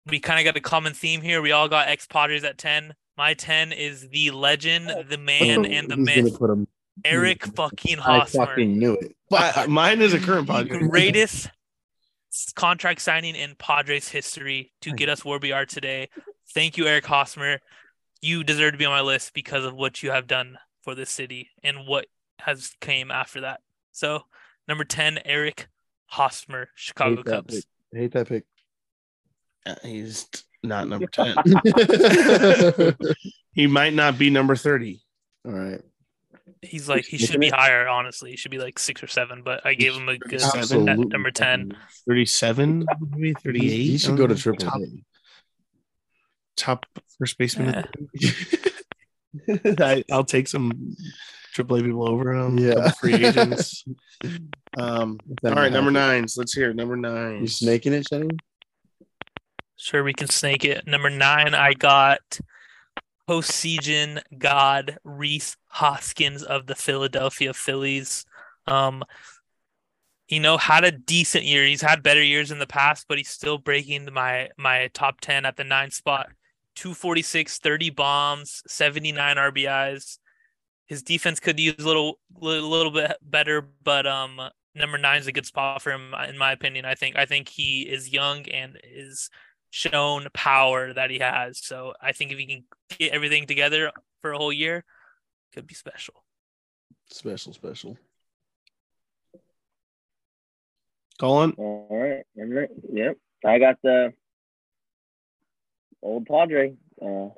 [0.07, 1.43] we kind of got a common theme here.
[1.43, 2.95] We all got ex Padres at 10.
[3.17, 5.03] My 10 is the legend, oh.
[5.03, 6.67] the man, and the Who's myth, put him?
[7.05, 8.47] Eric fucking I Hosmer.
[8.47, 9.17] fucking knew it.
[9.31, 10.89] But mine is a current the Padre.
[10.89, 11.51] greatest
[12.55, 16.09] contract signing in Padres history to get us where we are today.
[16.55, 17.61] Thank you, Eric Hosmer.
[18.21, 21.11] You deserve to be on my list because of what you have done for this
[21.11, 22.07] city and what
[22.41, 23.61] has came after that.
[23.93, 24.23] So,
[24.69, 25.69] number 10, Eric
[26.07, 27.55] Hosmer, Chicago Hate that Cubs.
[27.55, 27.65] pick.
[28.01, 28.45] Hate that pick.
[29.83, 30.29] He's
[30.63, 31.37] not number 10.
[33.53, 35.03] he might not be number 30.
[35.45, 35.81] All right.
[36.61, 38.31] He's like, he should be higher, honestly.
[38.31, 40.93] He should be like six or seven, but I gave him a good Absolutely.
[40.93, 41.77] at number 10.
[42.09, 43.63] 37, maybe 38.
[43.69, 44.87] He, he should go to triple top, A.
[46.57, 46.87] top
[47.19, 47.85] first baseman.
[49.81, 50.95] I, I'll take some
[51.53, 52.59] triple A people over him.
[52.59, 52.91] Yeah.
[52.93, 53.85] free agents.
[54.79, 55.95] um, all right, might number happen.
[55.95, 56.37] nines.
[56.37, 56.77] Let's hear it.
[56.77, 57.41] number nine.
[57.41, 58.31] You snaking it, Shane?
[59.83, 60.87] Sure, we can snake it.
[60.87, 62.39] Number nine, I got
[63.29, 68.25] postseason god Rhys Hoskins of the Philadelphia Phillies.
[68.69, 69.03] Um,
[70.29, 71.67] you know, had a decent year.
[71.67, 75.45] He's had better years in the past, but he's still breaking my my top ten
[75.45, 76.29] at the nine spot.
[76.77, 80.19] 246, 30 bombs, 79 RBIs.
[80.87, 84.41] His defense could use a little little, little bit better, but um
[84.77, 86.85] number nine is a good spot for him in my opinion.
[86.85, 89.29] I think I think he is young and is
[89.73, 91.59] shown power that he has.
[91.65, 92.65] So I think if he can
[92.99, 94.85] get everything together for a whole year,
[95.55, 96.15] could be special.
[97.11, 97.97] Special, special.
[101.19, 101.55] Colin.
[101.57, 102.25] All right.
[102.39, 102.69] All right.
[102.93, 103.17] Yep.
[103.45, 104.13] I got the
[106.03, 107.29] old Padre, uh,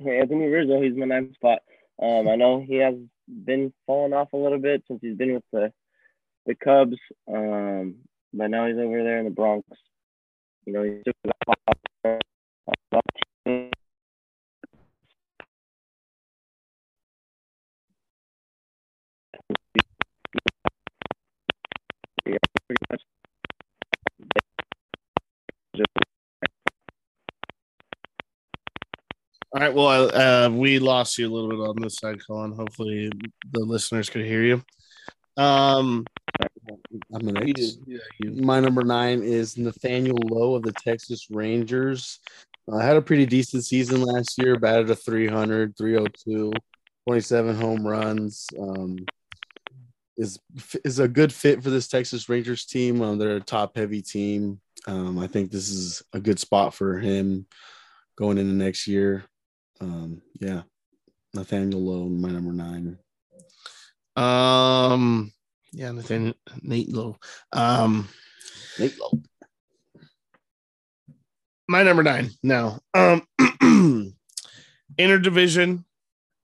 [0.08, 0.80] Anthony Rizzo.
[0.80, 1.58] He's my ninth spot.
[2.02, 2.94] Um, I know he has
[3.28, 5.72] been falling off a little bit since he's been with the
[6.46, 6.96] the Cubs.
[7.28, 7.96] Um,
[8.32, 9.66] but now he's over there in the Bronx.
[10.64, 11.12] You know, he's still
[12.04, 12.14] All
[29.60, 29.74] right.
[29.74, 32.52] Well, uh, we lost you a little bit on this side, Colin.
[32.52, 33.10] Hopefully,
[33.52, 34.62] the listeners could hear you.
[35.36, 36.06] Um,
[37.14, 37.78] I'm the you next.
[37.86, 42.18] yeah, My number nine is Nathaniel Lowe of the Texas Rangers.
[42.70, 46.52] Uh, had a pretty decent season last year, batted a 300, 302,
[47.08, 48.46] 27 home runs.
[48.58, 48.98] Um,
[50.16, 50.38] is
[50.84, 53.00] is a good fit for this Texas Rangers team.
[53.02, 54.60] Um, they're a top heavy team.
[54.86, 57.46] Um, I think this is a good spot for him
[58.16, 59.24] going into next year.
[59.80, 60.62] Um, yeah,
[61.34, 62.98] Nathaniel Lowe, my number nine.
[64.16, 65.32] Um,
[65.72, 67.16] yeah, Nathan, Nate Lowe.
[67.52, 68.08] Um,
[68.78, 69.22] Nate Lowe.
[71.68, 72.80] my number nine now.
[72.94, 73.26] Um,
[74.98, 75.84] interdivision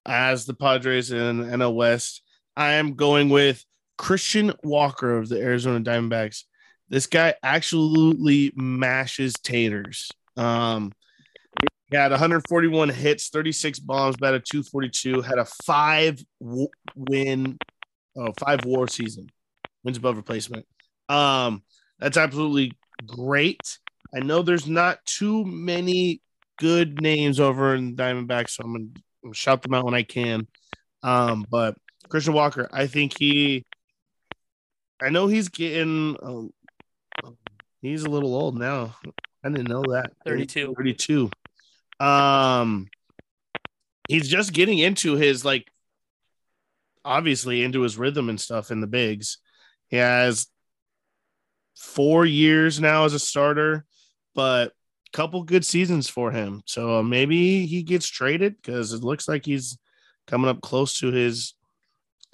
[0.06, 2.22] as the Padres in NL West.
[2.56, 3.64] I am going with
[3.98, 6.44] Christian Walker of the Arizona Diamondbacks.
[6.88, 10.10] This guy absolutely mashes taters.
[10.36, 10.92] Um,
[11.90, 16.22] he had 141 hits, 36 bombs, batted 242, had a five
[16.94, 17.58] win,
[18.18, 19.28] oh, five war season,
[19.84, 20.66] wins above replacement.
[21.08, 21.62] Um,
[21.98, 22.72] that's absolutely
[23.06, 23.78] great.
[24.14, 26.20] I know there's not too many
[26.58, 30.02] good names over in Diamondbacks, so I'm gonna, I'm gonna shout them out when I
[30.02, 30.46] can.
[31.02, 31.76] Um, but
[32.08, 33.64] Christian Walker, I think he,
[35.00, 36.52] I know he's getting, um,
[37.80, 38.96] he's a little old now.
[39.44, 40.12] I didn't know that.
[40.24, 40.74] 32.
[40.76, 41.30] 32.
[42.00, 42.88] Um,
[44.08, 45.70] he's just getting into his like,
[47.08, 49.38] obviously into his rhythm and stuff in the bigs.
[49.88, 50.46] He has
[51.76, 53.84] four years now as a starter,
[54.34, 56.62] but a couple good seasons for him.
[56.66, 59.78] So maybe he gets traded because it looks like he's
[60.26, 61.54] coming up close to his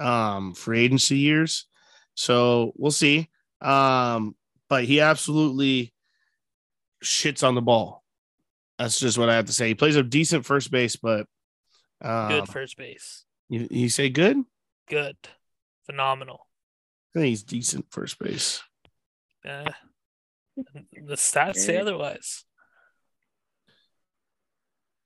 [0.01, 1.67] um free agency years.
[2.15, 3.31] So we'll see.
[3.61, 4.35] Um,
[4.69, 5.93] but he absolutely
[7.03, 8.03] shits on the ball.
[8.79, 9.69] That's just what I have to say.
[9.69, 11.27] He plays a decent first base, but
[12.03, 13.25] um, Good first base.
[13.49, 14.39] you, you say good?
[14.88, 15.16] Good,
[15.87, 16.47] phenomenal.
[17.14, 18.62] I think he's decent first base.
[19.44, 19.64] Eh,
[20.57, 22.44] the stats say otherwise.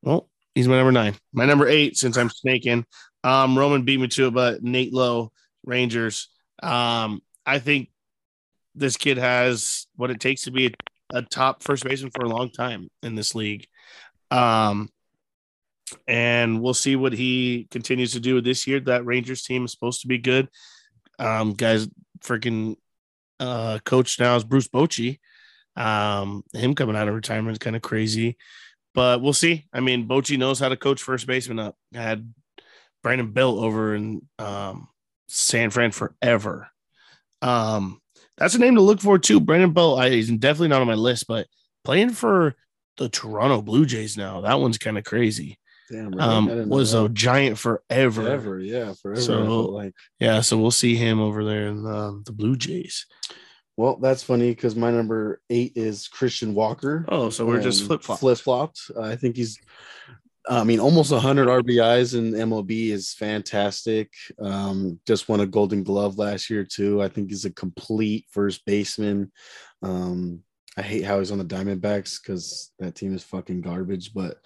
[0.02, 1.14] Well, he's my number nine.
[1.32, 2.84] My number eight, since I'm snaking.
[3.24, 5.32] Um, Roman beat me to it, but Nate Lowe,
[5.64, 6.28] Rangers.
[6.62, 7.90] Um, I think
[8.74, 12.28] this kid has what it takes to be a, a top first baseman for a
[12.28, 13.66] long time in this league.
[14.30, 14.88] Um,
[16.06, 18.80] and we'll see what he continues to do this year.
[18.80, 20.48] That Rangers team is supposed to be good.
[21.18, 21.88] Um, guys,
[22.20, 22.76] freaking
[23.40, 25.18] uh, coach now is Bruce Bochy.
[25.76, 28.36] Um, him coming out of retirement is kind of crazy,
[28.94, 29.66] but we'll see.
[29.72, 31.76] I mean, Bochy knows how to coach first baseman up.
[31.94, 32.32] I had
[33.02, 34.88] Brandon Belt over in um,
[35.28, 36.68] San Fran forever.
[37.42, 38.00] Um,
[38.36, 39.40] that's a name to look for too.
[39.40, 41.46] Brandon Belt, I, he's definitely not on my list, but
[41.84, 42.56] playing for
[42.96, 45.58] the Toronto Blue Jays now, that one's kind of crazy.
[45.90, 46.18] Damn?
[46.20, 48.22] Um, was a giant forever.
[48.22, 49.20] forever, yeah, forever.
[49.20, 53.06] So- like Yeah, so we'll see him over there in the, the Blue Jays.
[53.76, 57.04] well, that's funny because my number eight is Christian Walker.
[57.08, 58.18] Oh, so we're just Um, flip flop.
[58.20, 58.80] flip flopped.
[59.00, 59.58] I think he's,
[60.48, 64.12] I mean, almost 100 RBIs in MLB is fantastic.
[64.40, 67.00] Um, just won a Golden Glove last year too.
[67.02, 69.30] I think he's a complete first baseman.
[69.82, 70.40] Um,
[70.76, 74.14] I hate how he's on the Diamondbacks because that team is fucking garbage.
[74.14, 74.38] But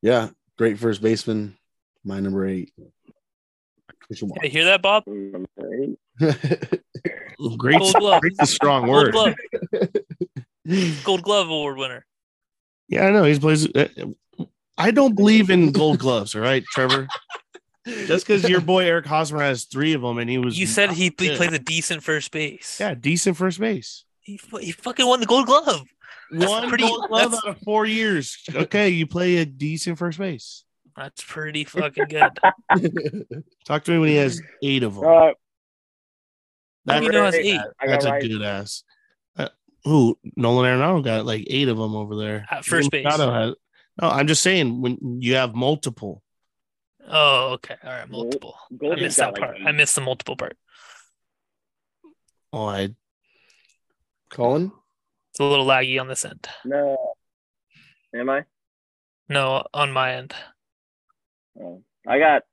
[0.00, 1.56] yeah, great first baseman.
[2.04, 2.72] My number eight.
[4.00, 5.04] Christian Yeah, you hear that, Bob?
[5.06, 5.48] Number
[5.82, 5.98] eight.
[7.38, 7.56] Walker.
[7.58, 8.20] Great, Gold glove.
[8.22, 9.12] great a strong Gold word.
[9.12, 9.88] glove,
[11.04, 12.06] Gold Glove Award winner.
[12.88, 13.66] Yeah, I know he's plays.
[13.74, 13.88] uh,
[14.78, 16.34] I don't believe in gold gloves.
[16.34, 17.08] All right, Trevor.
[17.86, 20.90] Just because your boy Eric Hosmer has three of them, and he was You said
[20.90, 21.36] he, he good.
[21.36, 22.78] plays a decent first base.
[22.80, 24.04] yeah decent first base.
[24.20, 25.82] He, he fucking won the Gold Glove.
[26.30, 28.36] That's One pretty- gold glove that's- out of four years.
[28.54, 30.64] Okay, you play a decent first base.
[30.96, 33.42] That's pretty fucking good.
[33.66, 35.04] Talk to me when he has eight of them.
[35.04, 35.36] All right.
[36.86, 37.60] That's, you know has eight?
[37.80, 38.22] I got that's a right.
[38.22, 38.82] good ass.
[39.36, 39.48] Uh,
[39.84, 43.04] who Nolan Arenado got like eight of them over there At first base.
[43.04, 43.54] Machado Has,
[44.00, 46.22] no, I'm just saying when you have multiple.
[47.08, 47.76] Oh, okay.
[47.84, 48.08] All right.
[48.08, 48.56] Multiple.
[48.82, 49.56] I missed that like part.
[49.60, 49.66] eight.
[49.66, 50.56] I missed the multiple part.
[52.52, 52.94] Oh, I
[54.30, 54.72] Colin?
[55.36, 56.48] It's a little laggy on this end.
[56.64, 56.96] No.
[58.14, 58.44] Am I?
[59.28, 60.34] No, on my end.
[61.60, 61.82] Oh.
[62.08, 62.44] I got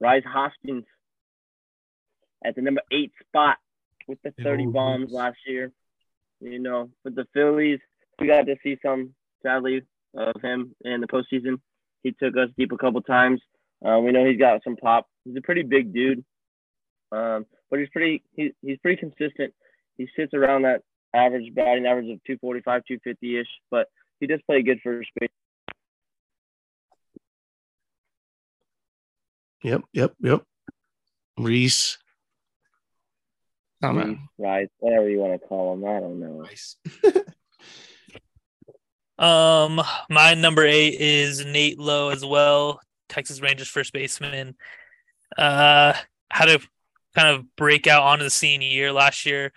[0.00, 0.84] Rise Hoskins
[2.44, 3.56] at the number eight spot
[4.06, 5.72] with the 30 Oh, bombs last year.
[6.42, 7.80] You know, with the Phillies,
[8.18, 9.80] we got to see some, sadly,
[10.14, 11.58] of him in the postseason.
[12.02, 13.40] He took us deep a couple times.
[13.82, 15.06] Uh, we know he's got some pop.
[15.24, 16.22] He's a pretty big dude,
[17.12, 19.54] um, but he's pretty he, he's pretty consistent.
[19.96, 20.82] He sits around that
[21.14, 23.88] average batting average of 245, 250 ish, but
[24.20, 25.30] he does play good first base.
[29.62, 30.42] Yep, yep, yep.
[31.38, 31.98] Reese.
[33.82, 34.08] Oh, man.
[34.08, 35.84] Reese, Rise, whatever you want to call him.
[35.84, 36.42] I don't know.
[36.42, 36.76] Nice.
[39.20, 44.56] Um, my number eight is Nate Lowe as well, Texas Rangers first baseman.
[45.36, 45.92] Uh,
[46.30, 46.58] had a
[47.14, 49.52] kind of breakout onto the scene year last year.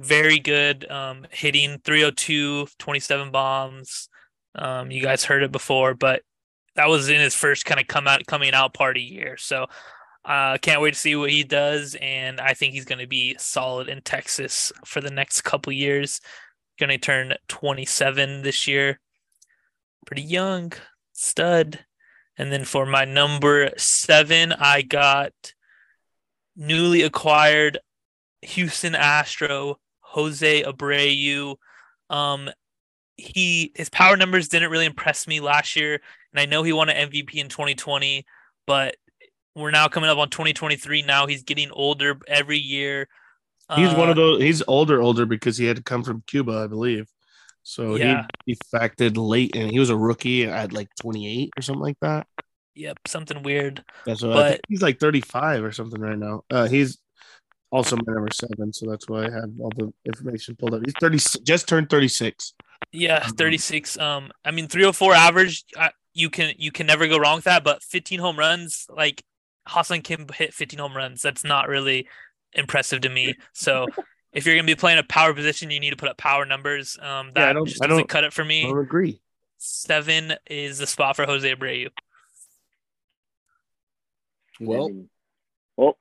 [0.00, 4.08] Very good, um, hitting 302, 27 bombs.
[4.54, 6.22] Um, you guys heard it before, but
[6.76, 9.36] that was in his first kind of come out coming out party year.
[9.36, 9.66] So,
[10.24, 13.36] uh, can't wait to see what he does, and I think he's going to be
[13.38, 16.20] solid in Texas for the next couple years
[16.80, 18.98] going to turn 27 this year.
[20.06, 20.72] Pretty young,
[21.12, 21.84] stud.
[22.36, 25.32] And then for my number seven, I got
[26.56, 27.78] newly acquired
[28.42, 29.78] Houston Astro
[30.10, 31.56] Jose Abreu.
[32.08, 32.50] Um,
[33.16, 36.00] he his power numbers didn't really impress me last year,
[36.32, 38.24] and I know he won an MVP in 2020,
[38.66, 38.96] but
[39.54, 41.02] we're now coming up on 2023.
[41.02, 43.08] Now he's getting older every year.
[43.76, 44.42] He's one Uh, of those.
[44.42, 47.06] He's older, older because he had to come from Cuba, I believe.
[47.62, 48.26] So Yeah.
[48.46, 52.26] he defected late, and he was a rookie at like 28 or something like that.
[52.74, 53.84] Yep, something weird.
[54.06, 56.42] That's what But- He's like 35 or something right now.
[56.50, 56.98] Uh, he's
[57.70, 60.82] also my number seven, so that's why I have all the information pulled up.
[60.84, 62.54] He's 30, just turned 36.
[62.92, 63.98] Yeah, Um, 36.
[63.98, 65.64] Um, I mean, 304 average.
[65.76, 67.62] I, you can you can never go wrong with that.
[67.62, 69.22] But 15 home runs, like
[69.68, 71.22] Ha-Seong Kim hit 15 home runs.
[71.22, 72.08] That's not really
[72.52, 73.34] impressive to me.
[73.52, 73.86] So
[74.32, 76.98] if you're gonna be playing a power position, you need to put up power numbers.
[77.00, 78.62] Um, Yeah, I don't- just I doesn't don't- cut it for I me.
[78.64, 79.20] don't agree.
[79.58, 81.90] Seven is the spot for Jose Abreu.
[84.58, 84.90] Well,
[85.76, 85.98] well,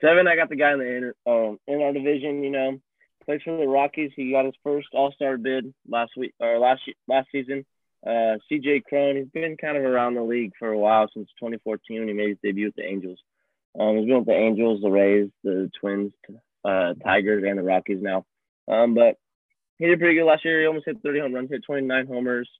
[0.00, 0.28] seven.
[0.28, 2.42] I got the guy in the inter, um, in our division.
[2.42, 2.80] You know,
[3.24, 4.12] plays for the Rockies.
[4.16, 7.64] He got his first All Star bid last week or last last season.
[8.06, 9.16] Uh, CJ Cron.
[9.16, 12.30] He's been kind of around the league for a while since 2014 when he made
[12.30, 13.18] his debut with the Angels.
[13.78, 16.12] Um, he's been with the Angels, the Rays, the Twins,
[16.64, 18.24] uh, Tigers, and the Rockies now.
[18.66, 19.16] Um, but
[19.78, 20.60] he did pretty good last year.
[20.60, 22.50] He almost hit 30 home runs, hit 29 homers,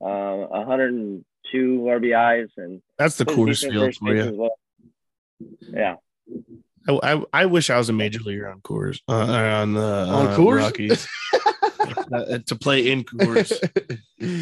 [0.00, 4.32] um, 102 RBIs, and That's the coolest field for you.
[4.32, 4.58] well.
[5.60, 5.96] Yeah,
[6.88, 10.26] I, I, I wish I was a major leaguer on Coors uh, on the On
[10.26, 10.58] uh, Coors?
[10.58, 11.06] Rockies
[12.12, 13.52] Uh, to play in Coors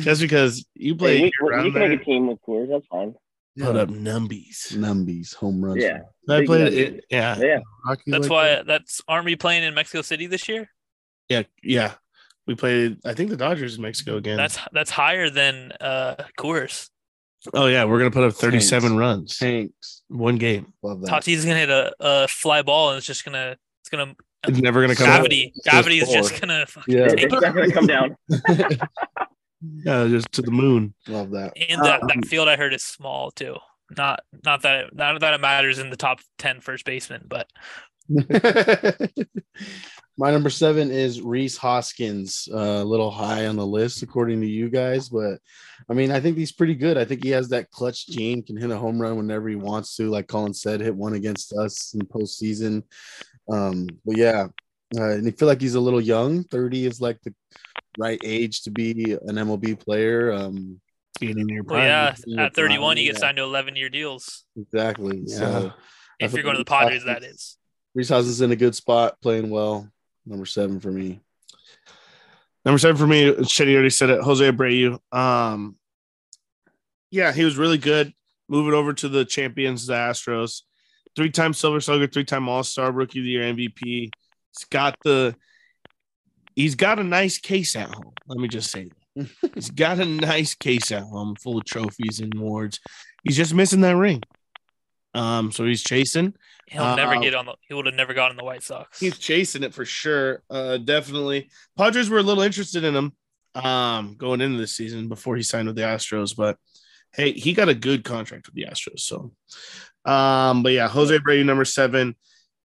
[0.03, 2.69] just because you hey, play we, year we can there, make a team with Coors.
[2.69, 3.15] That's fine.
[3.59, 4.73] put up numbies.
[4.73, 5.83] Numbies, home runs.
[5.83, 7.05] Yeah, I played it.
[7.11, 7.59] Yeah, yeah.
[7.85, 8.67] Rockies That's like why that.
[8.67, 10.69] that's aren't we playing in Mexico City this year?
[11.29, 11.95] Yeah, yeah.
[12.47, 12.99] We played.
[13.05, 14.37] I think the Dodgers in Mexico again.
[14.37, 16.89] That's that's higher than uh Coors.
[17.53, 19.01] oh yeah, we're gonna put up thirty-seven Tanks.
[19.01, 19.96] runs Tanks.
[20.09, 20.73] One game.
[20.83, 21.11] Love that.
[21.11, 24.15] Tatis is gonna hit a, a fly ball and it's just gonna it's gonna
[24.47, 27.09] It's never gonna come gravity gravity is just gonna fucking Yeah.
[27.09, 28.17] take It's not gonna come down.
[29.85, 30.95] Yeah, just to the moon.
[31.09, 31.55] Love that.
[31.57, 33.57] And that, Um, that field I heard is small too.
[33.97, 37.49] Not not that it, not that it matters in the top 10 first baseman, but
[40.19, 42.49] My number seven is Rhys Hoskins.
[42.51, 45.39] Uh, a little high on the list, according to you guys, but
[45.91, 46.97] I mean, I think he's pretty good.
[46.97, 49.95] I think he has that clutch gene, can hit a home run whenever he wants
[49.97, 50.09] to.
[50.09, 52.83] Like Colin said, hit one against us in postseason.
[53.53, 54.47] Um, but yeah,
[54.97, 56.45] uh, and I feel like he's a little young.
[56.45, 57.35] Thirty is like the
[57.99, 60.33] right age to be an MLB player.
[60.33, 60.81] Um,
[61.21, 61.89] Being in your well, prime.
[61.89, 63.21] yeah, your at 31 prime, you get yeah.
[63.21, 64.45] signed to 11 year deals.
[64.57, 65.25] exactly.
[65.27, 65.37] Yeah.
[65.37, 65.73] So
[66.21, 67.59] If you're going to the like Padres, that Hoskins- is.
[67.95, 69.89] Rhys Hoskins in a good spot, playing well.
[70.27, 71.21] Number seven for me.
[72.65, 74.23] Number seven for me, Shetty already said it.
[74.23, 74.99] Jose Abreu.
[75.17, 75.77] Um,
[77.13, 78.13] yeah, he was really good.
[78.49, 80.63] Moving over to the champions, the Astros.
[81.15, 84.11] Three-time Silver Slugger, three-time All-Star, Rookie of the Year, MVP.
[84.51, 85.37] He's got the.
[86.57, 88.15] He's got a nice case at home.
[88.27, 89.29] Let me just say that.
[89.55, 92.81] he's got a nice case at home, full of trophies and awards.
[93.23, 94.23] He's just missing that ring.
[95.15, 96.35] Um, so he's chasing.
[96.67, 98.99] He'll never Uh, get on the he would have never gotten the White Sox.
[98.99, 100.43] He's chasing it for sure.
[100.51, 101.49] Uh, definitely.
[101.79, 103.13] Padres were a little interested in him
[103.55, 106.57] um, going into the season before he signed with the Astros, but
[107.13, 109.01] hey, he got a good contract with the Astros.
[109.01, 109.33] So,
[110.05, 112.17] um, but yeah, Jose Abreu, number seven.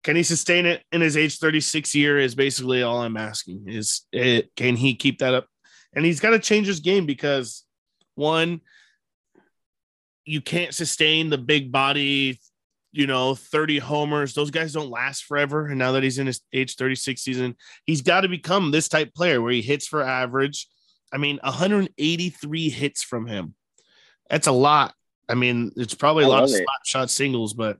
[0.03, 2.19] Can he sustain it in his age 36 year?
[2.19, 3.63] Is basically all I'm asking.
[3.67, 5.47] Is it, can he keep that up?
[5.93, 7.65] And he's got to change his game because
[8.15, 8.61] one,
[10.23, 12.39] you can't sustain the big body
[12.91, 14.33] you know, 30 homers.
[14.33, 15.67] Those guys don't last forever.
[15.67, 19.13] And now that he's in his age 36 season, he's got to become this type
[19.13, 20.67] player where he hits for average.
[21.11, 23.55] I mean, 183 hits from him.
[24.29, 24.93] That's a lot.
[25.29, 26.63] I mean, it's probably a I lot of it.
[26.63, 27.77] slap shot singles, but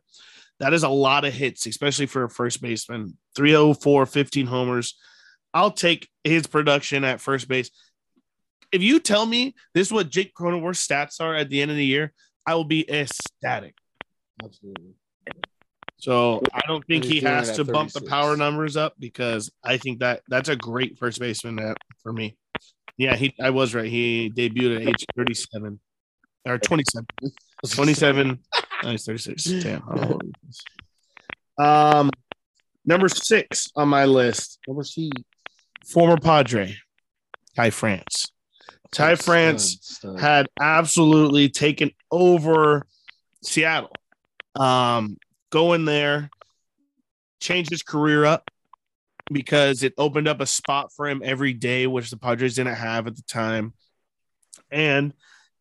[0.59, 3.17] that is a lot of hits, especially for a first baseman.
[3.35, 4.97] 304, 15 homers.
[5.53, 7.71] I'll take his production at first base.
[8.71, 11.77] If you tell me this is what Jake Cronenworth's stats are at the end of
[11.77, 12.13] the year,
[12.45, 13.75] I will be ecstatic.
[14.43, 14.93] Absolutely.
[15.97, 19.99] So I don't think he has to bump the power numbers up because I think
[19.99, 22.37] that that's a great first baseman that, for me.
[22.97, 23.89] Yeah, he I was right.
[23.89, 25.79] He debuted at age 37
[26.45, 27.07] or 27.
[27.69, 28.39] 27.
[28.83, 29.43] oh, he's 36.
[29.63, 29.83] Damn.
[29.89, 30.19] I don't know
[31.55, 31.65] what.
[31.65, 32.11] Um
[32.85, 35.11] number six on my list, Number C.
[35.85, 36.75] former Padre,
[37.55, 38.31] Ty France.
[38.91, 40.19] Ty France Stud, stud.
[40.19, 42.85] had absolutely taken over
[43.43, 43.91] Seattle.
[44.57, 45.17] Um,
[45.51, 46.29] go in there,
[47.39, 48.49] change his career up
[49.31, 53.07] because it opened up a spot for him every day, which the Padres didn't have
[53.07, 53.73] at the time.
[54.71, 55.13] And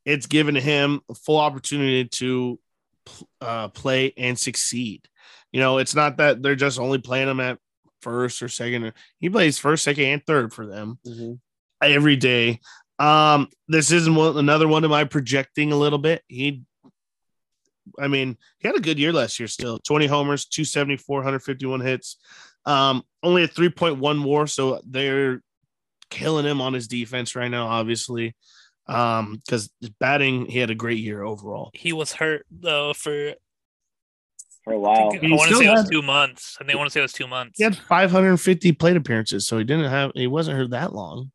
[0.04, 2.58] it's given him a full opportunity to
[3.40, 5.02] uh, play and succeed.
[5.52, 7.58] You know, it's not that they're just only playing him at
[8.02, 8.92] first or second.
[9.18, 11.40] He plays first, second, and third for them Mhm.
[11.82, 12.60] every day.
[12.98, 16.22] Um, this isn't one, another one of my projecting a little bit.
[16.28, 16.62] He,
[17.98, 22.16] I mean, he had a good year last year still 20 homers, 274, 151 hits,
[22.64, 24.46] um, only a 3.1 war.
[24.46, 25.42] So they're
[26.10, 28.34] killing him on his defense right now, obviously.
[28.88, 29.68] Um, because
[29.98, 31.70] batting, he had a great year overall.
[31.74, 33.34] He was hurt though for
[34.62, 35.12] for a while.
[35.12, 36.56] I He want to still say it was two months.
[36.60, 37.58] I think I want to say it was two months.
[37.58, 41.30] He had 550 plate appearances, so he didn't have, he wasn't hurt that long.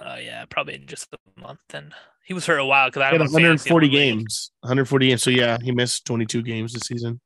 [0.00, 1.60] Uh, yeah, probably in just a month.
[1.74, 1.92] And
[2.24, 3.92] he was hurt a while because I had had him on fantasy 140 in one
[3.92, 4.18] league.
[4.18, 5.22] games, 140 games.
[5.22, 7.20] So yeah, he missed 22 games this season.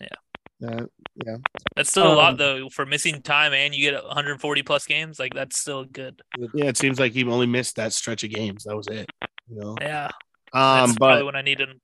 [0.00, 0.68] Yeah.
[0.68, 0.84] Uh,
[1.26, 1.36] yeah.
[1.76, 5.18] That's still a Um, lot though for missing time, and you get 140 plus games.
[5.18, 6.20] Like that's still good.
[6.54, 8.64] Yeah, it seems like he only missed that stretch of games.
[8.64, 9.08] That was it.
[9.48, 10.06] You know, Yeah,
[10.52, 11.80] um, that's probably but when I needed him.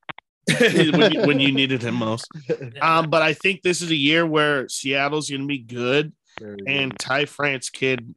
[0.98, 2.28] when, you, when you needed him most.
[2.48, 2.56] Yeah.
[2.80, 6.56] Um, but I think this is a year where Seattle's going to be good, Very
[6.58, 6.68] good.
[6.68, 8.14] and Ty France kid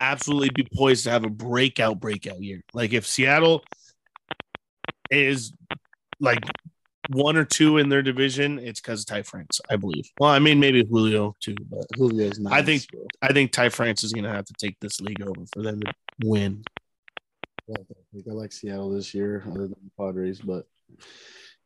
[0.00, 2.62] absolutely be poised to have a breakout breakout year.
[2.74, 3.64] Like if Seattle
[5.10, 5.52] is
[6.20, 6.40] like
[7.10, 10.08] one or two in their division, it's because Ty France, I believe.
[10.18, 12.52] Well, I mean, maybe Julio too, but Julio Julio's nice.
[12.52, 12.86] I think-.
[13.22, 15.80] I think Ty France is going to have to take this league over for them
[15.80, 15.92] to
[16.24, 16.62] win.
[17.68, 20.40] Yeah, I think I like Seattle this year, other than the Padres.
[20.40, 20.66] But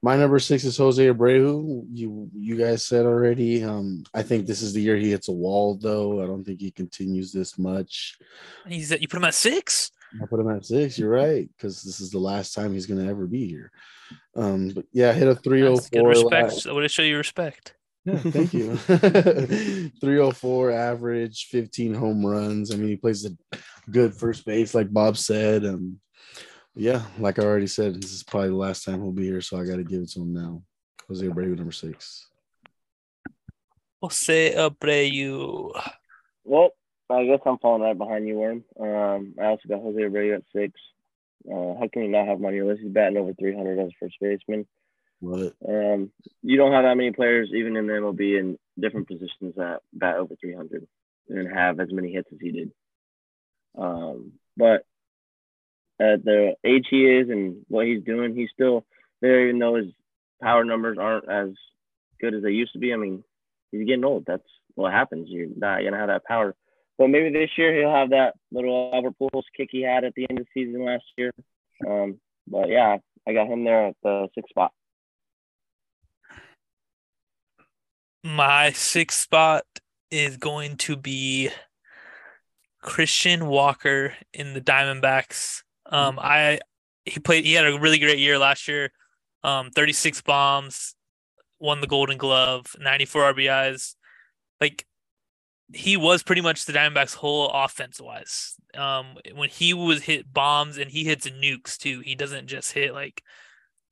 [0.02, 1.84] my number six is Jose Abreu.
[1.92, 3.62] You you guys said already.
[3.64, 6.22] Um, I think this is the year he hits a wall, though.
[6.22, 8.18] I don't think he continues this much.
[8.66, 9.90] He's you put him at six.
[10.20, 10.98] I put him at six.
[10.98, 13.70] You're right, because this is the last time he's going to ever be here.
[14.34, 16.08] Um, but yeah, hit a 304.
[16.08, 16.32] respect.
[16.54, 17.74] last- I would show you respect.
[18.06, 18.76] Yeah, thank you.
[20.00, 22.72] 304 average, 15 home runs.
[22.72, 23.58] I mean, he plays a
[23.90, 25.64] good first base, like Bob said.
[25.64, 26.00] Um,
[26.80, 29.58] yeah, like I already said, this is probably the last time he'll be here, so
[29.58, 30.62] I got to give it to him now.
[31.08, 32.26] Jose Abreu, number six.
[34.02, 35.78] Jose Abreu.
[36.42, 36.70] Well,
[37.10, 38.64] I guess I'm falling right behind you, Worm.
[38.80, 40.72] Um, I also got Jose Abreu at six.
[41.46, 42.80] Uh, how can you not have him on your list?
[42.80, 44.66] He's batting over 300 as a first baseman.
[45.20, 45.56] Love it.
[45.68, 46.10] Um,
[46.42, 50.16] you don't have that many players, even in the MLB, in different positions that bat
[50.16, 50.86] over 300
[51.28, 52.72] and have as many hits as he did.
[53.76, 54.86] Um, but
[56.00, 58.86] at the age he is and what he's doing, he's still
[59.20, 59.92] there, even though his
[60.42, 61.50] power numbers aren't as
[62.20, 62.92] good as they used to be.
[62.92, 63.22] I mean,
[63.70, 64.24] he's getting old.
[64.26, 64.42] That's
[64.74, 65.28] what happens.
[65.28, 66.54] You're not to have that power.
[66.98, 70.26] But maybe this year he'll have that little Albert Pujols kick he had at the
[70.28, 71.32] end of the season last year.
[71.86, 72.96] Um, but yeah,
[73.26, 74.72] I got him there at the sixth spot.
[78.22, 79.64] My sixth spot
[80.10, 81.50] is going to be
[82.82, 85.62] Christian Walker in the Diamondbacks.
[85.90, 86.60] Um, I
[87.04, 87.44] he played.
[87.44, 88.90] He had a really great year last year.
[89.42, 90.94] Um, 36 bombs,
[91.58, 93.94] won the Golden Glove, 94 RBIs.
[94.60, 94.86] Like
[95.72, 98.56] he was pretty much the Diamondbacks' whole offense wise.
[98.74, 102.00] Um, when he was hit bombs and he hits nukes too.
[102.00, 103.22] He doesn't just hit like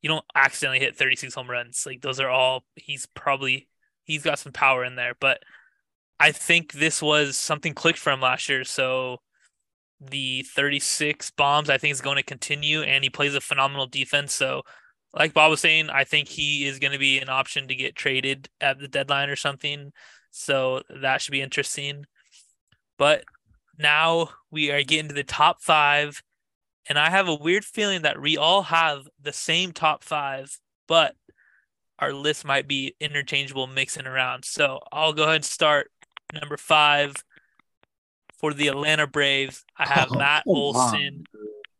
[0.01, 1.83] you don't accidentally hit 36 home runs.
[1.85, 3.67] Like those are all he's probably
[4.03, 5.15] he's got some power in there.
[5.19, 5.39] But
[6.19, 8.63] I think this was something clicked for him last year.
[8.63, 9.19] So
[10.01, 14.33] the 36 bombs I think is going to continue, and he plays a phenomenal defense.
[14.33, 14.63] So,
[15.13, 17.95] like Bob was saying, I think he is going to be an option to get
[17.95, 19.91] traded at the deadline or something.
[20.31, 22.05] So that should be interesting.
[22.97, 23.23] But
[23.77, 26.21] now we are getting to the top five,
[26.87, 31.15] and I have a weird feeling that we all have the same top five, but
[31.97, 34.45] our list might be interchangeable, mixing around.
[34.45, 35.91] So I'll go ahead and start
[36.33, 37.15] number five
[38.39, 39.63] for the Atlanta Braves.
[39.77, 40.55] I have Oh, Matt come.
[40.55, 41.23] Olson.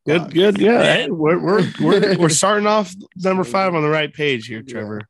[0.06, 0.58] Good, good.
[0.60, 0.94] Yeah, Yeah.
[0.96, 5.02] hey, we're, we're we're we're starting off number five on the right page here, Trevor.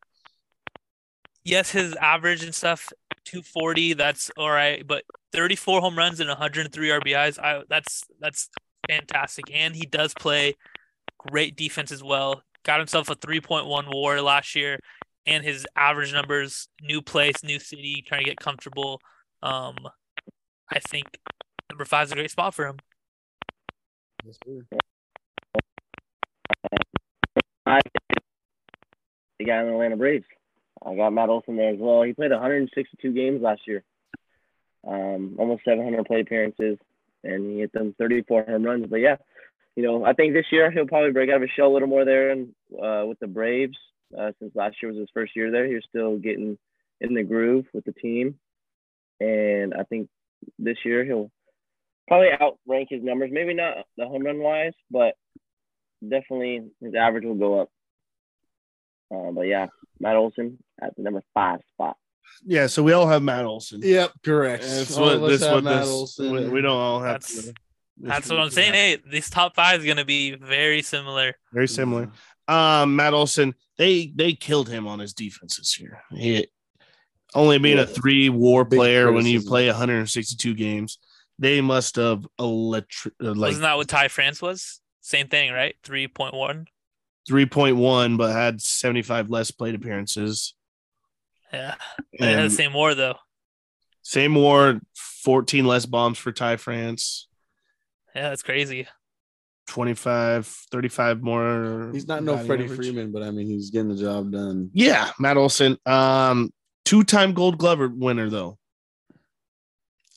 [1.44, 2.90] Yes, his average and stuff,
[3.26, 3.94] 240.
[3.94, 7.40] That's all right, but 34 home runs and 103 RBIs.
[7.40, 8.50] I that's that's
[8.88, 10.56] fantastic, and he does play
[11.18, 12.44] great defense as well.
[12.66, 14.80] Got himself a 3.1 WAR last year,
[15.26, 19.00] and his average numbers, new place, new city, trying to get comfortable.
[19.42, 19.76] Um,
[20.72, 21.08] I think
[21.70, 22.78] number five is a great spot for him.
[24.26, 24.66] Yes, sir.
[27.66, 27.80] I
[29.38, 30.26] the guy in the Atlanta Braves.
[30.86, 32.04] I got Matt Olson there as well.
[32.04, 33.84] He played 162 games last year,
[34.88, 36.78] um, almost 700 plate appearances,
[37.24, 38.86] and he hit them 34 home runs.
[38.90, 39.18] But yeah,
[39.76, 41.88] you know, I think this year he'll probably break out of his shell a little
[41.88, 43.78] more there and uh, with the Braves.
[44.18, 46.58] Uh, since last year was his first year there, he was still getting
[47.00, 48.40] in the groove with the team,
[49.20, 50.10] and I think
[50.58, 51.30] this year he'll
[52.10, 53.30] probably outrank his numbers.
[53.32, 55.14] Maybe not the home run wise, but
[56.02, 57.70] definitely his average will go up.
[59.14, 59.68] Uh, but yeah,
[60.00, 61.96] Matt Olson at the number five spot.
[62.46, 63.82] Yeah, so we all have Matt Olson.
[63.84, 64.64] Yep, correct.
[64.64, 67.22] That's All what this have what this we, we don't all have.
[67.22, 67.54] That's- to-
[68.02, 68.74] That's what I'm saying.
[68.74, 71.34] Hey, this top five is gonna be very similar.
[71.52, 72.12] Very similar.
[72.48, 76.02] Um, Matt Olson, they they killed him on his defense this year.
[76.12, 76.48] He
[77.36, 80.98] only being a three WAR Big player when you play 162 games,
[81.40, 84.82] they must have electric like Wasn't that what Ty France was?
[85.02, 85.76] Same thing, right?
[85.84, 86.68] Three point one.
[87.30, 90.56] 3.1, but had 75 less plate appearances.
[91.54, 91.76] Yeah,
[92.14, 93.16] it had the And same war though.
[94.02, 97.28] same WAR, 14 less bombs for Ty France,
[98.16, 98.88] Yeah, that's crazy.
[99.68, 101.90] 25, 35 more.
[101.94, 102.78] He's not no batting Freddie average.
[102.80, 104.72] Freeman, but I mean, he's getting the job done.
[104.74, 105.78] Yeah, Matt Olson.
[105.86, 106.52] Um,
[106.86, 108.58] two-time Gold Glover winner though.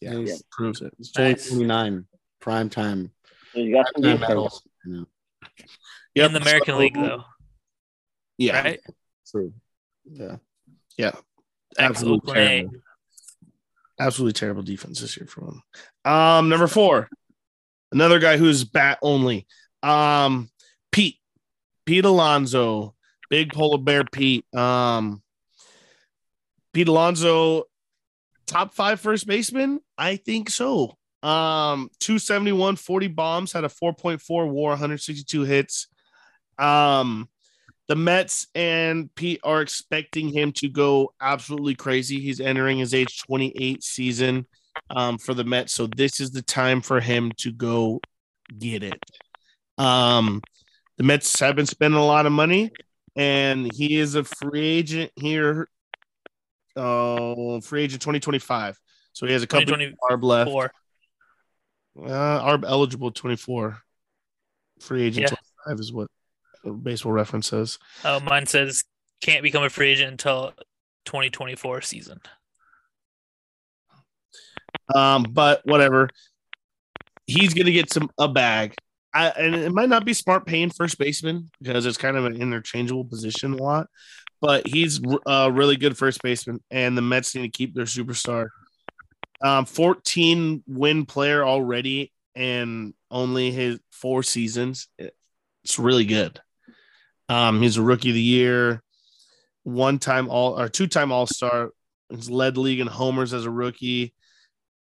[0.03, 0.93] Yeah, he's, Proves it.
[0.99, 1.49] he's only Nice.
[1.49, 2.07] 29,
[2.41, 3.13] prime time.
[3.53, 4.53] So you got some Prime time Matt
[4.85, 5.07] you know.
[6.15, 6.27] Yep.
[6.27, 7.25] In the American So- League though,
[8.39, 8.81] Yeah, right?
[9.31, 9.53] True.
[10.05, 10.37] Yeah.
[10.99, 11.17] Ex
[11.79, 12.73] absolutely terrible.
[14.01, 15.63] Absolutely terrible defense this year from
[16.05, 16.13] him.
[16.13, 17.09] Um, number four,
[17.93, 19.47] another guy who's bat only.
[19.83, 20.51] Um,
[20.91, 21.19] Pete,
[21.87, 22.95] Pete Alonso
[23.31, 24.45] Big polar bear Pete.
[24.55, 25.23] Um,
[26.75, 27.65] Pete Alonso,
[28.47, 29.81] top five first baseman?
[29.97, 30.97] I think so.
[31.23, 35.87] Um, 271, 40 bombs, had a 4.4 war, 162 hits.
[36.59, 37.29] Um,
[37.89, 42.21] the Mets and Pete are expecting him to go absolutely crazy.
[42.21, 44.47] He's entering his age 28 season
[44.91, 45.73] um, for the Mets.
[45.75, 48.01] So this is the time for him to go
[48.59, 48.99] get it.
[49.79, 50.43] Um,
[50.97, 52.71] the Mets have been spending a lot of money,
[53.17, 55.69] and he is a free agent here.
[56.77, 58.79] Uh, free agent 2025.
[59.13, 60.19] So he has a couple of 2024.
[60.19, 60.75] arb left.
[61.99, 63.79] Uh, arb eligible 24.
[64.81, 65.37] Free agent Yeah.
[65.67, 66.09] 25 is what
[66.83, 67.79] baseball reference says.
[68.05, 68.85] Oh, mine says
[69.21, 70.53] can't become a free agent until
[71.05, 72.21] 2024 season.
[74.95, 76.09] Um, but whatever.
[77.27, 78.75] He's gonna get some a bag.
[79.15, 82.41] I, and it might not be smart paying first baseman because it's kind of an
[82.41, 83.89] interchangeable position a lot.
[84.43, 88.49] But he's a really good first baseman, and the Mets need to keep their superstar.
[89.41, 94.89] Um, 14 win player already, and only his four seasons.
[94.99, 96.41] It's really good.
[97.29, 98.83] Um, he's a rookie of the year,
[99.63, 101.71] one time all or two time All Star.
[102.11, 104.13] He's led the league in homers as a rookie.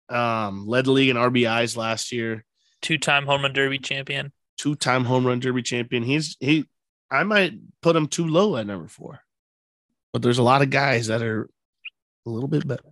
[0.10, 2.43] Um, led the league in RBIs last year.
[2.82, 4.34] Two time home run derby champion.
[4.58, 6.04] Two time home run derby champion.
[6.04, 6.66] He's he.
[7.10, 9.20] I might put him too low at number four,
[10.14, 11.49] but there's a lot of guys that are
[12.26, 12.84] a little bit better.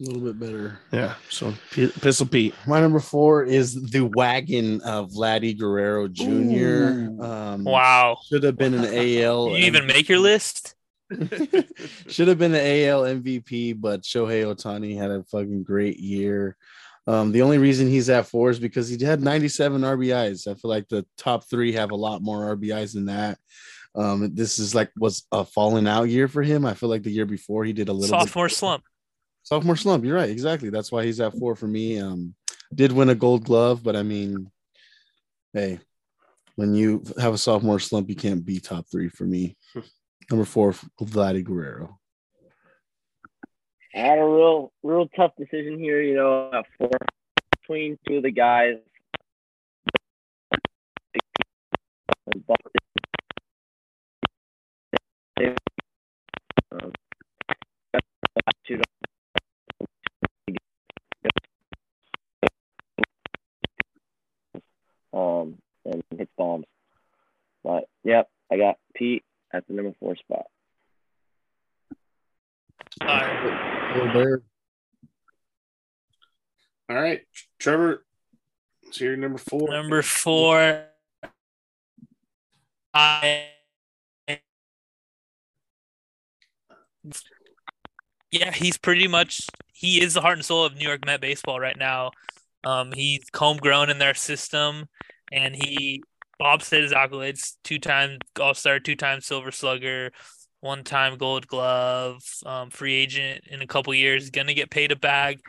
[0.00, 0.78] A little bit better.
[0.92, 1.16] Yeah.
[1.28, 2.54] So P- Pistol Pete.
[2.68, 7.20] My number four is the wagon of Vladdy Guerrero Jr.
[7.22, 8.16] Um, Wow.
[8.28, 9.48] Should have been an AL.
[9.50, 10.76] You even make your list?
[12.08, 16.56] Should have been the AL MVP, but Shohei Ohtani had a fucking great year.
[17.08, 20.46] Um, the only reason he's at four is because he had 97 RBIs.
[20.46, 23.38] I feel like the top three have a lot more RBIs than that.
[23.94, 26.64] Um, this is like was a falling out year for him.
[26.64, 28.84] I feel like the year before he did a little bit- Sophomore slump.
[29.42, 30.04] sophomore slump.
[30.04, 30.70] You're right, exactly.
[30.70, 31.98] That's why he's at four for me.
[32.00, 32.34] Um,
[32.74, 34.50] did win a Gold Glove, but I mean,
[35.54, 35.80] hey,
[36.56, 39.56] when you have a sophomore slump, you can't be top three for me.
[40.30, 41.98] Number four, Vladdy Guerrero.
[43.94, 46.02] I had a real, real tough decision here.
[46.02, 46.90] You know, at four
[47.62, 48.74] between two of the guys.
[55.38, 56.92] Um,
[58.66, 58.80] two
[65.12, 66.66] um, and hits bombs.
[67.62, 70.46] But yep, I got Pete at the number four spot.
[73.00, 73.94] All right.
[73.96, 74.42] Little Bear.
[76.90, 77.20] All right,
[77.58, 78.04] Trevor.
[78.90, 79.68] So you're number four.
[79.70, 80.84] Number four.
[82.92, 83.44] I.
[88.30, 91.60] Yeah, he's pretty much he is the heart and soul of New York Met baseball
[91.60, 92.10] right now.
[92.64, 94.86] Um, he's homegrown in their system,
[95.32, 96.02] and he
[96.38, 100.10] Bob said his accolades: two-time All-Star, two-time Silver Slugger,
[100.60, 104.30] one-time Gold Glove, um, free agent in a couple years.
[104.30, 105.40] Gonna get paid a bag.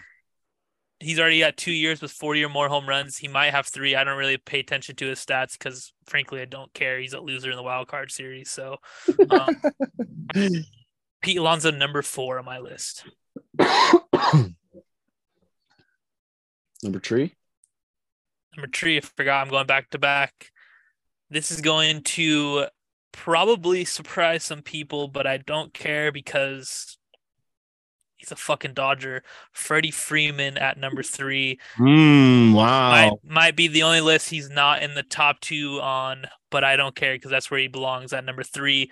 [1.01, 3.18] He's already got two years with 40 or more home runs.
[3.18, 3.95] He might have three.
[3.95, 6.99] I don't really pay attention to his stats because, frankly, I don't care.
[6.99, 8.51] He's a loser in the wild card series.
[8.51, 8.78] So,
[9.30, 9.55] um,
[11.22, 13.04] Pete Alonso, number four on my list.
[16.82, 17.36] Number three.
[18.56, 20.52] Number three, I forgot I'm going back to back.
[21.30, 22.66] This is going to
[23.12, 26.98] probably surprise some people, but I don't care because
[28.16, 29.24] he's a fucking Dodger.
[29.52, 31.60] Freddie Freeman at number three.
[31.78, 32.92] Mm, wow.
[32.92, 36.76] Might, might be the only list he's not in the top two on, but I
[36.76, 38.92] don't care because that's where he belongs at number three.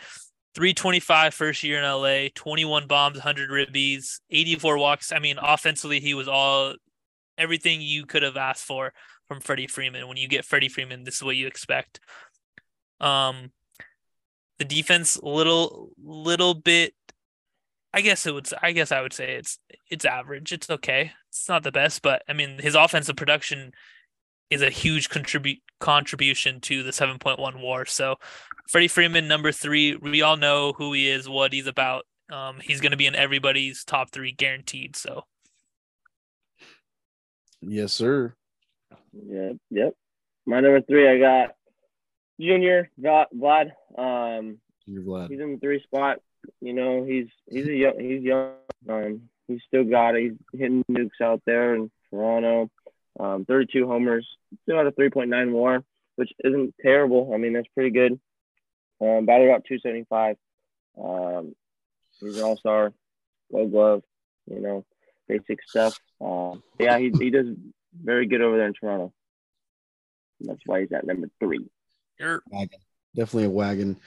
[0.58, 5.12] 325 first year in LA, 21 bombs, 100 ribbies, 84 walks.
[5.12, 6.74] I mean, offensively, he was all
[7.38, 8.92] everything you could have asked for
[9.28, 10.08] from Freddie Freeman.
[10.08, 12.00] When you get Freddie Freeman, this is what you expect.
[13.00, 13.52] Um,
[14.58, 16.96] the defense, little, little bit.
[17.94, 18.50] I guess it would.
[18.60, 19.60] I guess I would say it's
[19.92, 20.52] it's average.
[20.52, 21.12] It's okay.
[21.30, 23.74] It's not the best, but I mean, his offensive production
[24.50, 27.86] is a huge contribute contribution to the 7.1 WAR.
[27.86, 28.16] So,
[28.68, 29.96] Freddie Freeman, number three.
[29.96, 32.06] We all know who he is, what he's about.
[32.32, 34.96] Um, he's going to be in everybody's top three, guaranteed.
[34.96, 35.24] So,
[37.62, 38.34] Yes, sir.
[39.14, 39.94] Yep, yep.
[40.46, 41.56] My number three, I got
[42.40, 43.26] Junior Vlad.
[43.36, 43.72] Vlad.
[43.98, 45.30] Um, You're Vlad.
[45.30, 46.20] he's in the three spot.
[46.62, 48.54] You know, he's he's a young, he's young.
[48.88, 50.22] Um, he's still got it.
[50.24, 52.70] He's hitting nukes out there in Toronto.
[53.20, 54.28] Um, 32 homers,
[54.64, 55.84] still at a 3.9 WAR,
[56.16, 57.32] which isn't terrible.
[57.34, 58.20] I mean, that's pretty good.
[59.02, 60.36] Um, batted about 275.
[61.02, 61.56] Um,
[62.20, 62.94] he's an all star,
[63.52, 64.04] gold glove,
[64.48, 64.86] you know,
[65.28, 66.00] basic stuff.
[66.22, 67.48] Um, yeah, he, he does
[68.04, 69.14] very good over there in Toronto.
[70.40, 71.66] And that's why he's at number three.
[72.20, 72.42] You're
[73.16, 74.00] Definitely a wagon.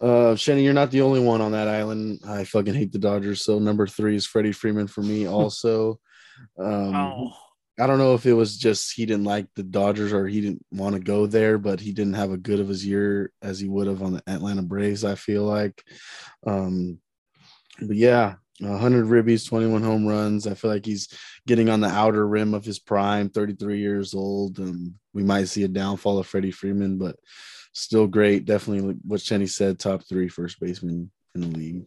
[0.00, 2.20] Uh, Shenny, you're not the only one on that island.
[2.26, 3.44] I fucking hate the Dodgers.
[3.44, 5.28] So number three is Freddie Freeman for me.
[5.28, 6.00] Also,
[6.58, 7.32] um, oh,
[7.78, 10.64] I don't know if it was just he didn't like the Dodgers or he didn't
[10.70, 13.68] want to go there, but he didn't have a good of his year as he
[13.68, 15.04] would have on the Atlanta Braves.
[15.04, 15.82] I feel like,
[16.46, 16.98] um,
[17.80, 20.46] but yeah, 100 ribbies, 21 home runs.
[20.46, 21.08] I feel like he's
[21.46, 23.28] getting on the outer rim of his prime.
[23.28, 24.58] 33 years old.
[24.58, 27.16] Um, we might see a downfall of Freddie Freeman, but
[27.74, 28.46] still great.
[28.46, 31.84] Definitely what Chenny said, top three first baseman in the league.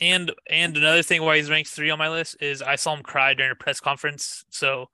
[0.00, 3.02] and and another thing why he's ranked three on my list is I saw him
[3.02, 4.44] cry during a press conference.
[4.50, 4.90] So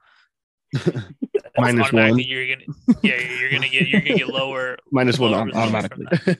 [1.59, 2.19] Minus one.
[2.19, 2.67] You're gonna
[3.03, 6.07] yeah, you're gonna get you're gonna get lower Minus one lower from automatically.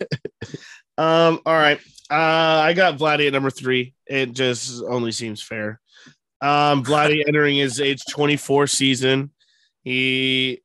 [0.99, 1.79] Um, all right.
[2.11, 3.95] Uh, I got Vladdy at number three.
[4.07, 5.81] It just only seems fair.
[6.43, 9.31] Um, Vladdy entering his age 24 season.
[9.83, 10.61] He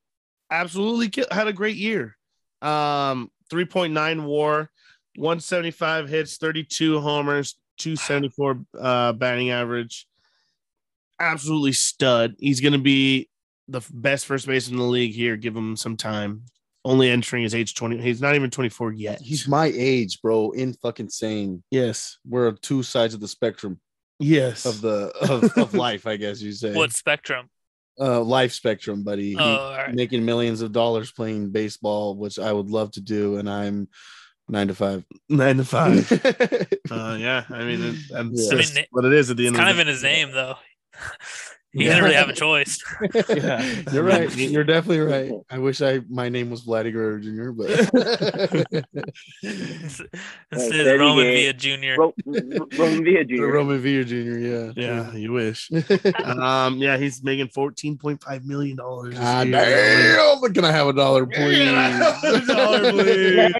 [0.51, 2.17] absolutely ki- had a great year.
[2.61, 4.69] Um, 3.9 war,
[5.15, 10.07] 175 hits, 32 homers, 274 uh batting average.
[11.19, 12.35] Absolutely stud.
[12.37, 13.29] He's gonna be
[13.67, 15.35] the best first baseman in the league here.
[15.37, 16.43] Give him some time.
[16.85, 17.97] Only entering his age 20.
[18.01, 19.19] He's not even 24 yet.
[19.19, 20.51] He's my age, bro.
[20.51, 21.63] In fucking sane.
[21.69, 22.17] Yes.
[22.25, 23.79] We're on two sides of the spectrum
[24.19, 24.65] Yes.
[24.65, 26.73] of the of, of life, I guess you say.
[26.73, 27.49] What spectrum?
[27.99, 29.35] uh life spectrum, buddy?
[29.35, 29.93] Oh, all right.
[29.93, 33.87] making millions of dollars playing baseball, which I would love to do, and I'm
[34.47, 35.03] nine to five.
[35.29, 36.09] nine to five.
[36.11, 37.43] yeah, uh, yeah.
[37.49, 39.55] I mean, it, that's I mean, just what it is at the end.
[39.55, 40.55] kind of of in his name though.
[41.77, 41.89] he Yeah.
[41.91, 42.83] doesn't really have a choice.
[43.29, 43.61] Yeah.
[43.93, 44.35] You're right.
[44.35, 45.31] You're definitely right.
[45.49, 47.69] I wish I my name was Vladdy Guerrero Jr., but
[50.51, 51.51] Instead of Roman Gay.
[51.51, 51.99] Villa Jr.
[52.01, 53.45] Ro- Ro- Roman Villa Jr.
[53.45, 54.15] Roman Villa Jr.
[54.39, 55.69] Yeah, Yeah, you wish.
[56.25, 59.13] um, yeah, he's making fourteen point five million dollars.
[59.17, 60.53] God damn!
[60.53, 62.47] Can I have a dollar, please?
[62.47, 63.53] dollar, please.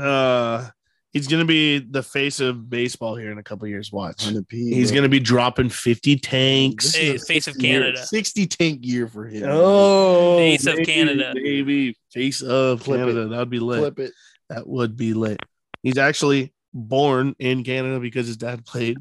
[0.00, 0.68] Uh,
[1.16, 3.90] he's gonna be the face of baseball here in a couple years.
[3.90, 4.28] Watch.
[4.48, 4.96] P, He's bro.
[4.98, 6.94] gonna be dropping fifty tanks.
[6.94, 8.06] Hey, is a face of 60 year- Canada.
[8.06, 9.44] 60 tank year for him.
[9.46, 11.32] Oh, Face of Canada.
[11.34, 13.22] baby, face of Flip Canada.
[13.22, 13.28] it.
[13.30, 13.78] That would be lit.
[13.78, 14.12] Flip it.
[14.50, 15.40] That would be lit.
[15.82, 18.98] He's actually born in Canada because his dad played.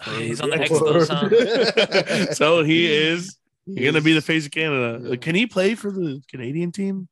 [0.18, 1.08] He's on the Expos,
[2.28, 2.34] huh?
[2.34, 3.36] so he is
[3.76, 5.16] gonna be the face of Canada.
[5.16, 7.08] Can he play for the Canadian team,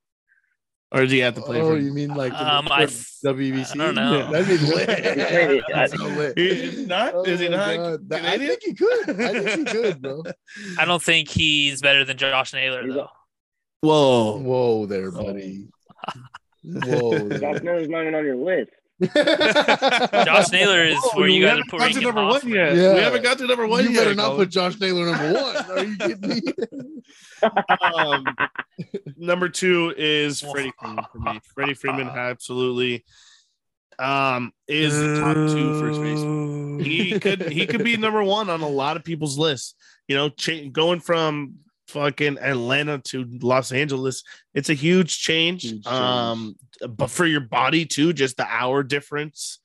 [0.97, 1.79] or does he have to play Oh, for?
[1.79, 3.73] you mean like the Um, I WBC?
[3.81, 4.19] I don't know.
[4.19, 4.89] Yeah, that'd be lit.
[4.89, 6.39] Hey, That's I- so lit.
[6.39, 7.29] He's not?
[7.29, 8.09] Is he not God.
[8.09, 9.11] That- I think he could.
[9.21, 10.23] I think he could, bro.
[10.79, 13.09] I don't think he's better than Josh Naylor He's though.
[13.83, 14.39] Whoa.
[14.39, 15.69] Whoa there, buddy.
[16.65, 17.63] Whoa Josh.
[17.63, 18.71] Naylor's not even on your list.
[19.03, 22.43] Josh Naylor is Oh, where you we guys haven't are got putting to number off.
[22.45, 22.75] one yet.
[22.77, 22.95] Yeah.
[22.95, 24.05] We haven't got to number one you yet.
[24.05, 25.57] better not put Josh Naylor number one.
[25.71, 26.43] Are you kidding me?
[27.95, 28.25] um,
[29.17, 31.41] number two is Freddie Freeman for me.
[31.55, 33.05] Freddie Freeman absolutely
[33.99, 36.81] um is the top two first baseman.
[36.81, 39.75] He could he could be number one on a lot of people's lists.
[40.09, 41.55] You know, cha- going from
[41.89, 44.23] fucking Atlanta to Los Angeles,
[44.55, 45.63] it's a huge change.
[45.63, 45.87] Huge change.
[45.87, 46.57] Um,
[46.89, 49.61] but for your body too, just the hour difference.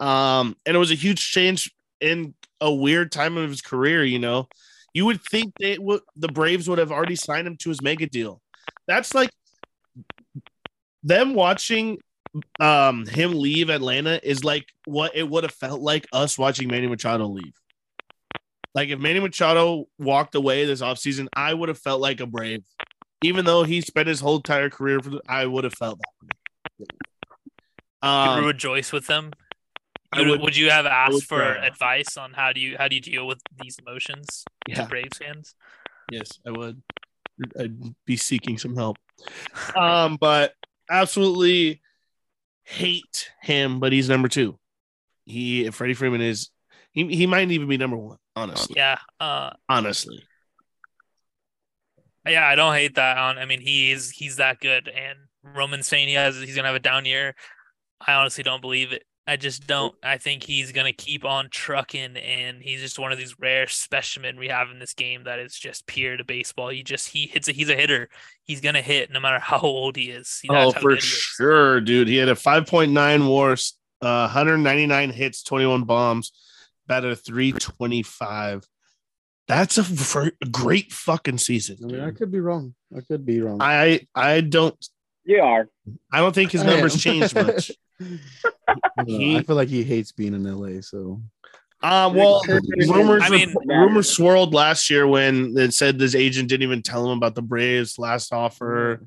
[0.00, 4.04] Um, and it was a huge change in a weird time of his career.
[4.04, 4.48] You know,
[4.94, 8.06] you would think they would the Braves would have already signed him to his mega
[8.06, 8.40] deal.
[8.86, 9.30] That's like
[11.02, 11.98] them watching
[12.60, 16.86] um him leave Atlanta is like what it would have felt like us watching Manny
[16.86, 17.54] Machado leave.
[18.74, 22.64] Like if Manny Machado walked away this offseason, I would have felt like a brave.
[23.24, 25.98] Even though he spent his whole entire career for I would have felt
[26.78, 26.86] that.
[28.02, 29.32] you Um, rejoice with them.
[30.16, 31.66] You- would- would, you have asked would for try.
[31.66, 34.82] advice on how do you how do you deal with these emotions Yeah.
[34.82, 35.54] to Braves fans?
[36.10, 36.82] Yes, I would.
[37.58, 38.98] I'd be seeking some help.
[39.74, 40.54] Um, but
[40.90, 41.80] absolutely
[42.64, 44.58] hate him, but he's number two.
[45.24, 46.50] He Freddie Freeman is
[46.92, 48.74] he, he might even be number one, honestly.
[48.76, 48.98] Yeah.
[49.20, 50.22] Uh Honestly.
[52.26, 55.82] yeah, I don't hate that on I mean he is he's that good and Roman
[55.82, 57.34] saying he has he's gonna have a down year.
[58.06, 59.04] I honestly don't believe it.
[59.26, 59.94] I just don't.
[60.02, 64.36] I think he's gonna keep on trucking, and he's just one of these rare specimen
[64.36, 66.70] we have in this game that is just pure to baseball.
[66.70, 68.08] He just he hits a, he's a hitter.
[68.42, 70.40] He's gonna hit no matter how old he is.
[70.48, 72.08] That's Oh, for sure, dude.
[72.08, 76.32] He had a 5.9 wars, uh, 199 hits, 21 bombs,
[76.86, 78.66] batted a 325.
[79.48, 81.78] That's a fr- great fucking season.
[81.82, 82.74] I mean, I could be wrong.
[82.96, 83.58] I could be wrong.
[83.60, 84.76] I I don't
[85.24, 85.68] You are.
[86.12, 87.70] I don't think his numbers changed much.
[88.00, 89.04] I.
[89.06, 90.80] He- I feel like he hates being in LA.
[90.80, 91.20] So
[91.82, 92.40] Uh, well,
[92.88, 97.04] rumors I mean- rumors swirled last year when it said this agent didn't even tell
[97.10, 99.02] him about the Braves' last offer,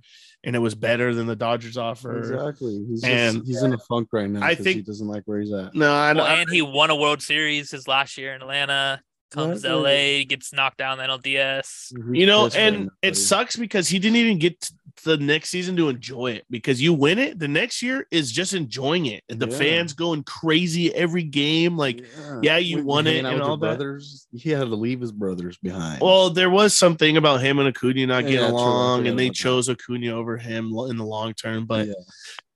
[0.45, 2.17] and it was better than the Dodgers offer.
[2.19, 4.43] exactly, he's And- just, he's in a funk right now.
[4.45, 5.73] I think- he doesn't like where he's at.
[5.75, 6.39] No, I Well, don't.
[6.41, 9.01] and he won a World Series his last year in Atlanta.
[9.31, 11.91] Comes to LA, gets knocked down the NLDS.
[11.93, 12.15] Mm-hmm.
[12.15, 14.73] You know, and it sucks because he didn't even get to
[15.03, 17.37] the next season to enjoy it because you win it.
[17.37, 19.57] The next year is just enjoying it, and the Yeah.
[19.57, 21.77] fans going crazy every game.
[21.77, 22.05] Like,
[22.41, 23.77] yeah, you When won it and with your all that.
[23.77, 24.27] brothers.
[24.33, 26.01] He had to leave his brothers behind.
[26.01, 28.55] well, there was something about him and Acuna not Yeah, getting true.
[28.57, 31.65] Along, forgot and they chose Acuna over him in the long term.
[31.65, 31.93] But Yeah.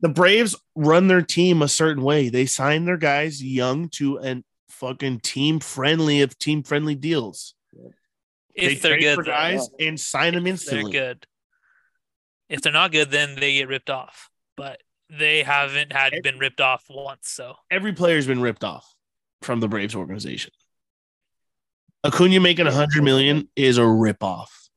[0.01, 2.29] the Braves run their team a certain way.
[2.29, 7.53] They sign their guys young to an fucking team friendly of team friendly deals.
[8.55, 9.31] they If they're trade good, for though.
[9.31, 10.91] guys and sign them If they're instantly.
[10.91, 11.25] good.
[12.49, 14.29] If they're not good, then they get ripped off.
[14.57, 17.29] But they haven't had been ripped off once.
[17.29, 18.85] So Every player's been ripped off
[19.41, 20.51] from the Braves organization.
[22.03, 24.69] Acuna making a hundred million is a rip off.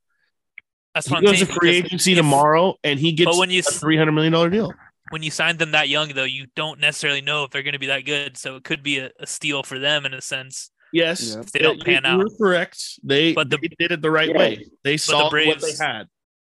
[0.95, 3.67] that's He what goes to free agency if- tomorrow, and he gets when you a
[3.67, 4.73] s- three hundred million dollar deal.
[5.11, 7.79] when you sign them that young, though, you don't necessarily know if they're going to
[7.79, 8.37] be that good.
[8.37, 10.71] So it could be a, a steal for them in a sense.
[10.93, 11.41] Yes, Yeah.
[11.41, 12.19] If they don't you- pan you out.
[12.19, 12.99] were correct.
[13.05, 14.37] They, But the- they did it the right Yeah.
[14.39, 14.67] way.
[14.85, 16.09] They saw what Braves- they had.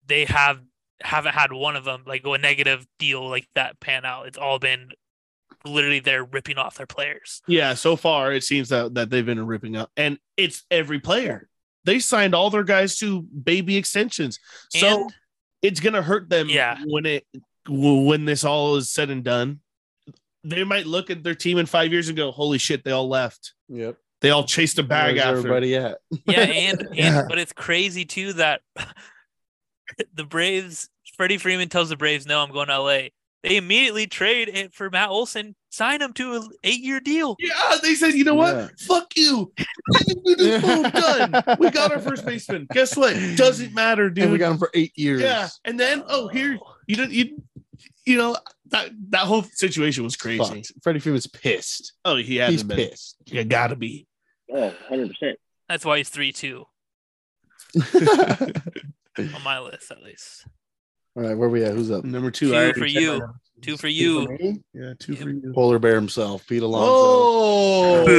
[0.08, 0.62] They have
[1.04, 4.28] haven't had one of them like go a negative deal like that pan out.
[4.28, 4.89] It's all been
[5.66, 7.41] literally they're ripping off their players.
[7.47, 11.47] Yeah, so far it seems that that they've been ripping up, and it's every player.
[11.84, 14.39] They signed all their guys to baby extensions,
[14.70, 15.14] so And-
[15.62, 16.49] it's gonna hurt them.
[16.49, 16.78] Yeah.
[16.86, 17.26] when it
[17.68, 19.60] when this all is said and done,
[20.43, 23.08] they might look at their team in five years and go, "Holy shit, they all
[23.08, 23.54] left.
[23.70, 23.97] Yep.
[24.22, 25.97] They all chased a bag Where's after." everybody at?
[26.26, 27.24] Yeah, and, and Yeah.
[27.30, 28.62] but it's crazy too that
[30.14, 33.00] the Braves Freddie Freeman tells the Braves, "No, I'm going to LA."
[33.44, 37.36] They immediately trade it for Matt Olson, sign him to an eight-year deal.
[37.39, 38.56] Yeah, they said, "You know what?
[38.56, 38.68] Yeah.
[38.88, 39.52] Fuck you.
[40.38, 41.44] Boom, done.
[41.60, 42.68] We got our first baseman.
[42.72, 43.16] Guess what?
[43.36, 44.26] Doesn't matter, dude.
[44.26, 45.22] And we got him for eight years.
[45.22, 47.42] Yeah, and then oh, here you don't you
[48.06, 48.38] you know
[48.68, 50.44] that that whole situation was crazy.
[50.44, 50.72] Fucked.
[50.84, 51.94] Freddie Freeman's pissed.
[52.06, 52.78] Oh, he had He's to been.
[52.78, 53.18] pissed.
[53.26, 54.08] You gotta be.
[54.54, 55.34] Oh, 100%.
[55.70, 56.66] That's why he's three-two
[59.18, 60.45] on my list, at least.
[61.16, 61.74] All right, where we at?
[61.74, 62.05] Who's up?
[62.05, 63.22] Number two, Two I already for you.
[63.62, 64.62] Two for you.
[64.74, 65.51] Yeah, two for you.
[65.53, 66.89] Polar bear himself, Pete Alonso.
[66.89, 68.05] Oh,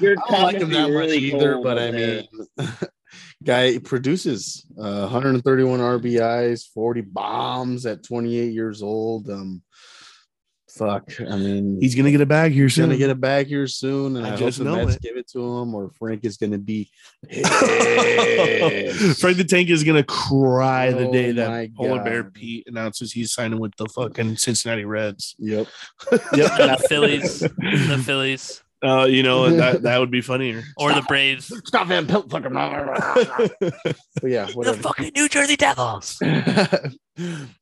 [0.00, 2.26] Your I don't like top him would that be much really either, but I mean,
[3.44, 9.30] guy produces uh, 131 RBIs, 40 bombs at 28 years old.
[9.30, 9.62] Um,
[10.76, 12.70] fuck, I mean, he's gonna get a bag here soon.
[12.70, 12.86] he's soon.
[12.90, 15.02] gonna get a bag here soon, and I I, just hope the know Mets it.
[15.02, 16.90] give it to him, or Frank is gonna be.
[17.30, 17.46] Frank
[19.36, 22.34] the Tank is gonna cry the Oh day my that Polar Bear God.
[22.34, 25.34] Pete announces he's signing with the fucking Cincinnati Reds.
[25.38, 25.66] Yep.
[26.12, 26.20] yep.
[26.32, 30.62] the Phillies, the Phillies, Uh, you know that that would be funnier.
[30.76, 32.52] or the Braves, Stop Van Pelt fucking.
[32.52, 34.82] but yeah, the whatever.
[34.82, 36.18] fucking New Jersey Devils.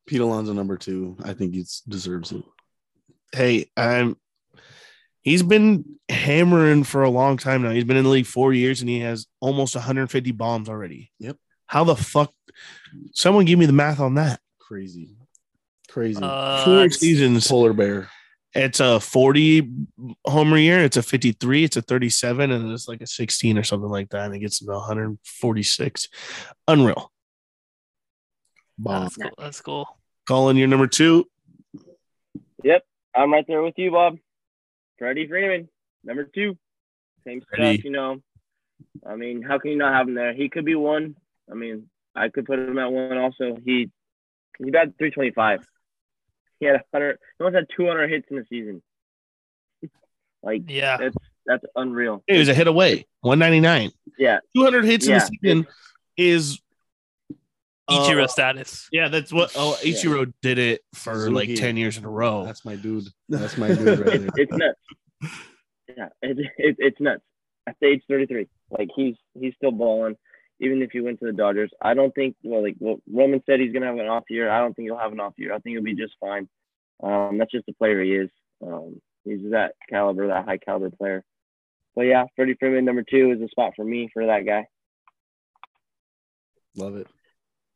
[0.06, 1.16] Pete Alonso number two.
[1.22, 2.42] I think he deserves it.
[3.32, 4.16] Hey, I'm
[5.22, 7.70] he's been hammering for a long time now.
[7.70, 11.10] He's been in the league four years and he has almost 150 bombs already.
[11.18, 11.36] Yep.
[11.66, 12.32] How the fuck?
[13.12, 14.40] Someone give me the math on that.
[14.60, 15.16] Crazy,
[15.88, 16.20] crazy.
[16.22, 17.48] Uh, Four seasons.
[17.48, 18.08] Polar bear.
[18.54, 19.68] It's a 40
[20.24, 20.84] homer year.
[20.84, 21.64] It's a 53.
[21.64, 24.26] It's a 37, and it's like a 16 or something like that.
[24.26, 26.08] And it gets to 146.
[26.68, 27.10] Unreal.
[28.78, 29.02] Bomb.
[29.02, 29.30] that's cool.
[29.38, 29.98] That's cool.
[30.26, 31.26] Calling your number two.
[33.14, 34.18] I'm right there with you, Bob.
[34.98, 35.68] Freddie Freeman,
[36.04, 36.56] number two.
[37.26, 37.74] Same Freddie.
[37.78, 38.20] stuff, you know.
[39.06, 40.32] I mean, how can you not have him there?
[40.34, 41.16] He could be one.
[41.50, 43.56] I mean, I could put him at one also.
[43.64, 43.90] He
[44.58, 45.66] he batted 325.
[46.60, 47.18] He had 100.
[47.38, 48.82] He almost had 200 hits in the season.
[50.42, 50.96] like Yeah.
[50.98, 52.22] that's that's unreal.
[52.26, 53.06] It was a hit away.
[53.20, 53.90] 199.
[54.18, 55.66] Yeah, 200 hits in the season
[56.16, 56.60] is
[57.90, 58.88] Ichiro uh, status.
[58.92, 59.52] Yeah, that's what.
[59.56, 59.92] Oh, Yeah.
[59.92, 62.44] Ichiro did it for like ten years in a row.
[62.44, 63.08] That's my dude.
[63.28, 64.30] That's my dude right it's, there.
[64.36, 65.34] it's nuts.
[65.96, 67.22] Yeah, it, it, it's nuts.
[67.66, 70.16] At age 33, like he's he's still balling.
[70.60, 72.36] Even if he went to the Dodgers, I don't think.
[72.42, 74.50] Well, like well, Roman said, he's gonna have an off year.
[74.50, 75.52] I don't think he'll have an off year.
[75.52, 76.48] I think he'll be just fine.
[77.02, 78.30] Um, that's just the player he is.
[78.64, 81.24] Um, he's that caliber, that high caliber player.
[81.94, 84.66] But yeah, Freddie Freeman number two is a spot for me for that guy.
[86.76, 87.06] Love it.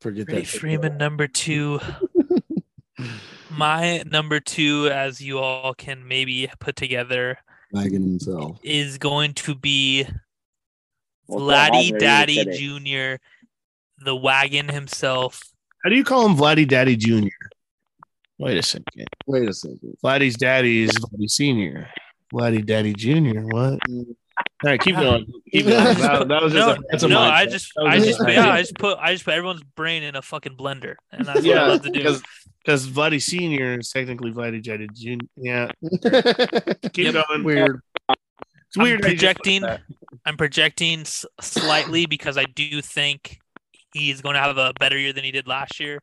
[0.01, 0.47] Forget Freddie that.
[0.47, 1.79] Freeman, number two.
[3.49, 7.37] My number two, as you all can maybe put together,
[7.71, 8.59] Wagon himself.
[8.63, 10.05] is going to be
[11.27, 12.45] Well, Vladdy Daddy.
[12.45, 13.21] Jr.,
[14.03, 15.41] the wagon himself.
[15.83, 17.27] How do you call him Vladdy Daddy Jr.?
[18.37, 19.07] Wait a second.
[19.27, 19.97] Wait a second.
[20.03, 21.89] Vladdy's daddy is Vladdy Senior.
[22.33, 23.41] Vladdy Daddy Jr.
[23.41, 23.79] What?
[23.89, 24.15] Mm.
[24.63, 25.25] All right, keep going.
[25.53, 25.97] Keep going.
[25.99, 27.19] That, that was just No, a, that's a no.
[27.21, 28.49] I just, I just just, yeah.
[28.49, 31.57] I just put, I just put everyone's brain in a fucking blender, and that's what
[31.57, 31.93] I love to do.
[31.99, 32.21] because
[32.65, 35.25] because Vladdy Senior is technically Vladdy Daddy Jr.
[35.37, 35.71] Yeah,
[36.93, 37.25] keep Yep.
[37.29, 37.43] going.
[37.43, 37.79] Weird.
[38.67, 38.99] It's weird.
[38.99, 39.63] I'm how you just put projecting.
[40.25, 43.39] I'm projecting slightly because I do think
[43.93, 45.99] he's going to have a better year than he did last year,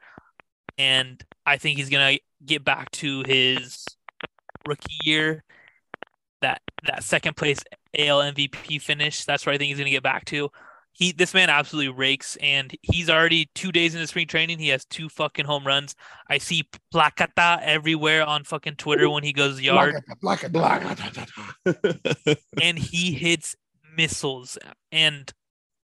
[0.78, 3.84] and I think he's going to get back to his
[4.66, 5.44] rookie year,
[6.40, 7.58] that that second place
[7.98, 9.24] AL MVP finish.
[9.24, 10.50] That's where I think he's going to get back to.
[10.92, 14.58] He this man absolutely rakes, and he's already two days into spring training.
[14.58, 15.94] He has two fucking home runs.
[16.30, 19.96] I see placata everywhere on fucking Twitter when he goes yard
[22.62, 23.54] and he hits
[23.94, 24.56] missiles.
[24.90, 25.30] And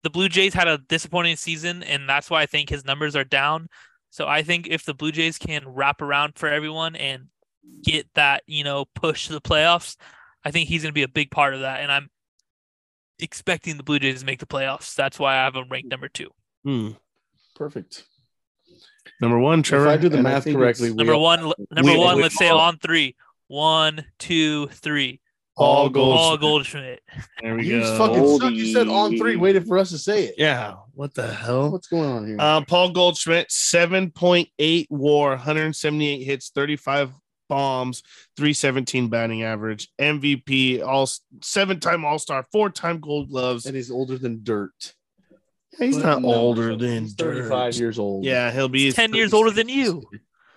[0.03, 3.25] the Blue Jays had a disappointing season, and that's why I think his numbers are
[3.25, 3.67] down.
[4.11, 7.27] So I think if the Blue Jays can wrap around for everyone and
[7.83, 9.95] get that, you know, push to the playoffs,
[10.43, 11.81] I think he's going to be a big part of that.
[11.81, 12.09] And I'm
[13.19, 14.95] expecting the Blue Jays to make the playoffs.
[14.95, 16.29] That's why I have him ranked number two.
[16.63, 16.89] Hmm.
[17.55, 18.05] Perfect.
[19.19, 19.85] Number one, Trevor.
[19.87, 22.15] if I do the math correctly, Number all- one, number we- one.
[22.17, 23.15] we let's say all- on three.
[23.47, 25.19] One, two, three.
[25.57, 26.39] Paul Paul Goldschmidt.
[26.41, 26.99] Goldschmidt.
[27.41, 27.97] There we You go.
[27.97, 28.53] fucking suck.
[28.53, 30.35] You said on three, waited for us to say it.
[30.37, 30.75] yeah.
[30.93, 31.71] What the hell?
[31.71, 32.37] What's going on here?
[32.39, 37.11] Uh, Paul Goldschmidt, 7.8 war, 178 hits, 35
[37.51, 38.01] bombs,
[38.37, 41.09] 317 batting average, MVP, all
[41.41, 43.65] seven time All Star, four time Gold Gloves.
[43.65, 44.93] and he's older than dirt.
[45.77, 47.79] He's But not no, older than 35 dirt.
[47.79, 48.23] years old.
[48.23, 50.01] Yeah, he'll be 10 years older than you.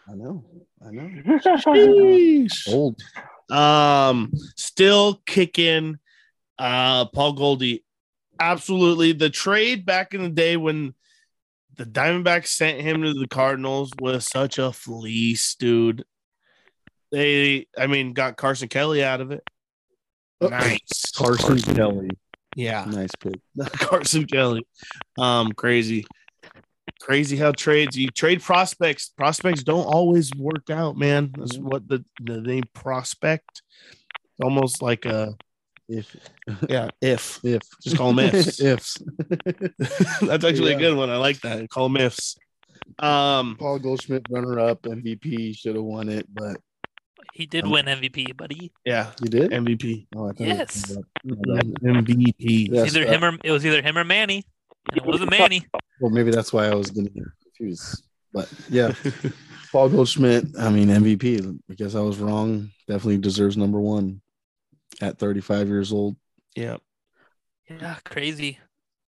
[0.09, 0.45] I know.
[0.87, 1.09] I know.
[1.39, 2.69] Sheesh.
[2.73, 3.01] Old.
[3.51, 5.99] Um, still kicking.
[6.59, 7.85] Uh, Paul Goldie,
[8.39, 9.13] absolutely.
[9.13, 10.95] The trade back in the day when
[11.77, 16.05] the Diamondbacks sent him to the Cardinals was such a fleece, dude.
[17.15, 19.43] They, I mean, got Carson Kelly out of it.
[20.41, 22.11] Nice, Carson Kelly.
[22.57, 23.37] Yeah, Nice pick.
[23.79, 24.67] Carson Kelly.
[25.17, 26.05] Um, crazy,
[27.01, 29.11] crazy how trades you trade prospects.
[29.17, 31.33] Prospects don't always work out, man.
[31.39, 33.63] That's what the the name prospect.
[34.43, 35.37] Almost like a
[35.89, 36.17] If
[36.69, 38.61] yeah, if if Just call 'em ifs.
[38.73, 38.99] ifs.
[40.21, 40.77] that's actually Yeah.
[40.79, 41.11] a good one.
[41.11, 41.71] I like that.
[41.71, 42.37] Call them ifs.
[42.99, 46.57] Um, Paul Goldschmidt, runner up, MVP, should have won it, but
[47.35, 48.71] He did Um, win MVP, buddy.
[48.87, 49.51] Yeah, you did.
[49.51, 50.97] MVP, Oh, I thought it Yes.
[51.27, 52.69] MVP.
[52.71, 52.83] Yeah.
[52.85, 54.45] It's either Yes, him or it was either him or Manny.
[54.91, 55.67] And it wasn't Manny.
[56.01, 57.13] Well, maybe that's why I was getting
[57.43, 58.05] confused.
[58.33, 58.93] But yeah,
[59.73, 60.45] Paul Goldschmidt.
[60.59, 61.59] I mean, MVP.
[61.71, 62.71] I guess I was wrong.
[62.87, 64.21] Definitely deserves number one
[65.01, 66.17] at 35 years old.
[66.57, 66.77] yeah.
[67.69, 68.59] Yeah, crazy.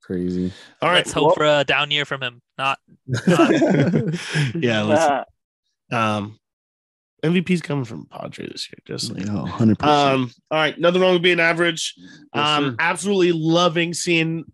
[0.02, 0.52] Crazy.
[0.82, 0.96] All right.
[0.98, 2.42] Let's hope for a down year from him.
[2.58, 2.80] Not
[4.56, 4.82] yeah.
[4.82, 5.30] Let's,
[5.92, 6.40] um,
[7.24, 8.80] MVP's coming from Padre this year.
[8.86, 9.46] Just so you know.
[9.48, 9.84] 100%.
[9.84, 11.96] Um, all right, nothing wrong with being average.
[12.34, 12.76] Um, sir.
[12.80, 14.46] absolutely loving seeing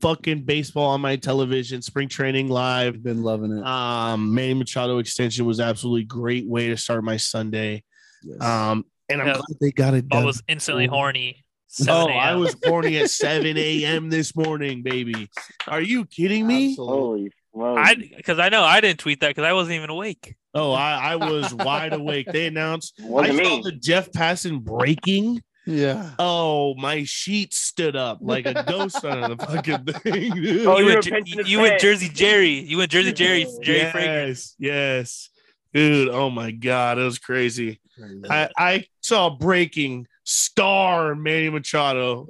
[0.00, 2.94] fucking baseball on my television, spring training live.
[2.94, 3.64] I've been loving it.
[3.64, 7.84] Um, Manny Machado extension was absolutely great way to start my Sunday.
[8.22, 8.40] Yes.
[8.40, 9.34] Um, and I'm Yeah.
[9.34, 10.22] glad they got it done.
[10.22, 11.44] I was instantly horny.
[11.68, 14.10] 7 Oh, I was horny at 7 a.m.
[14.10, 15.28] this morning, baby.
[15.66, 16.70] Are you kidding me?
[16.70, 16.96] Absolutely.
[16.96, 17.80] Holy smokes.
[17.84, 20.34] I because I know I didn't tweet that because I wasn't even awake.
[20.54, 22.26] Oh, I, I was wide awake.
[22.30, 23.62] They announced I saw me.
[23.64, 25.42] the Jeff Passan breaking.
[25.64, 26.10] Yeah.
[26.18, 30.32] Oh, my sheet stood up like a ghost on the fucking thing.
[30.34, 30.66] dude.
[30.66, 31.80] Oh, you you went, Jer- pinching his you went.
[31.80, 32.58] Jersey Jerry.
[32.60, 33.46] You went Jersey Jerry.
[33.62, 34.56] Jerry Fragrance.
[34.58, 35.30] yes, yes,
[35.72, 36.08] dude.
[36.08, 37.80] Oh my god, it was crazy.
[38.28, 42.26] I, I saw breaking star Manny Machado.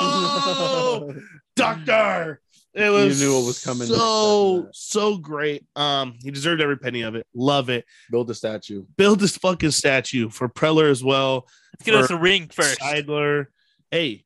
[0.00, 1.12] Oh,
[1.56, 2.40] doctor.
[2.74, 5.66] It was you knew what was coming So so great.
[5.74, 7.26] Um, he deserved every penny of it.
[7.34, 7.84] Love it.
[8.10, 8.84] Build a statue.
[8.96, 11.46] Build this fucking statue for Preller as well.
[11.74, 12.78] Let's get us a ring first.
[12.80, 13.46] Seidler.
[13.90, 14.24] Hey,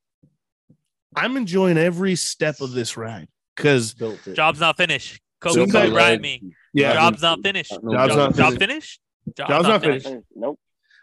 [1.14, 3.94] I'm enjoying every step of this ride because
[4.34, 5.20] Job's not finished.
[5.40, 6.52] Kobe Build Bryant me.
[6.72, 7.72] yeah, Job's not finished.
[7.82, 8.60] No, Job's not job finished.
[8.60, 9.00] finished.
[9.48, 10.08] Job's not finished.
[10.34, 10.58] Nope.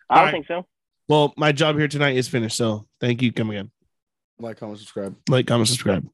[0.09, 0.33] I don't Alright.
[0.33, 0.65] think so.
[1.07, 2.57] well, my job here tonight is finished.
[2.57, 3.31] So thank you.
[3.31, 3.71] Come again.
[4.41, 5.15] Like, comment, subscribe.
[5.27, 6.07] Like, comment, subscribe.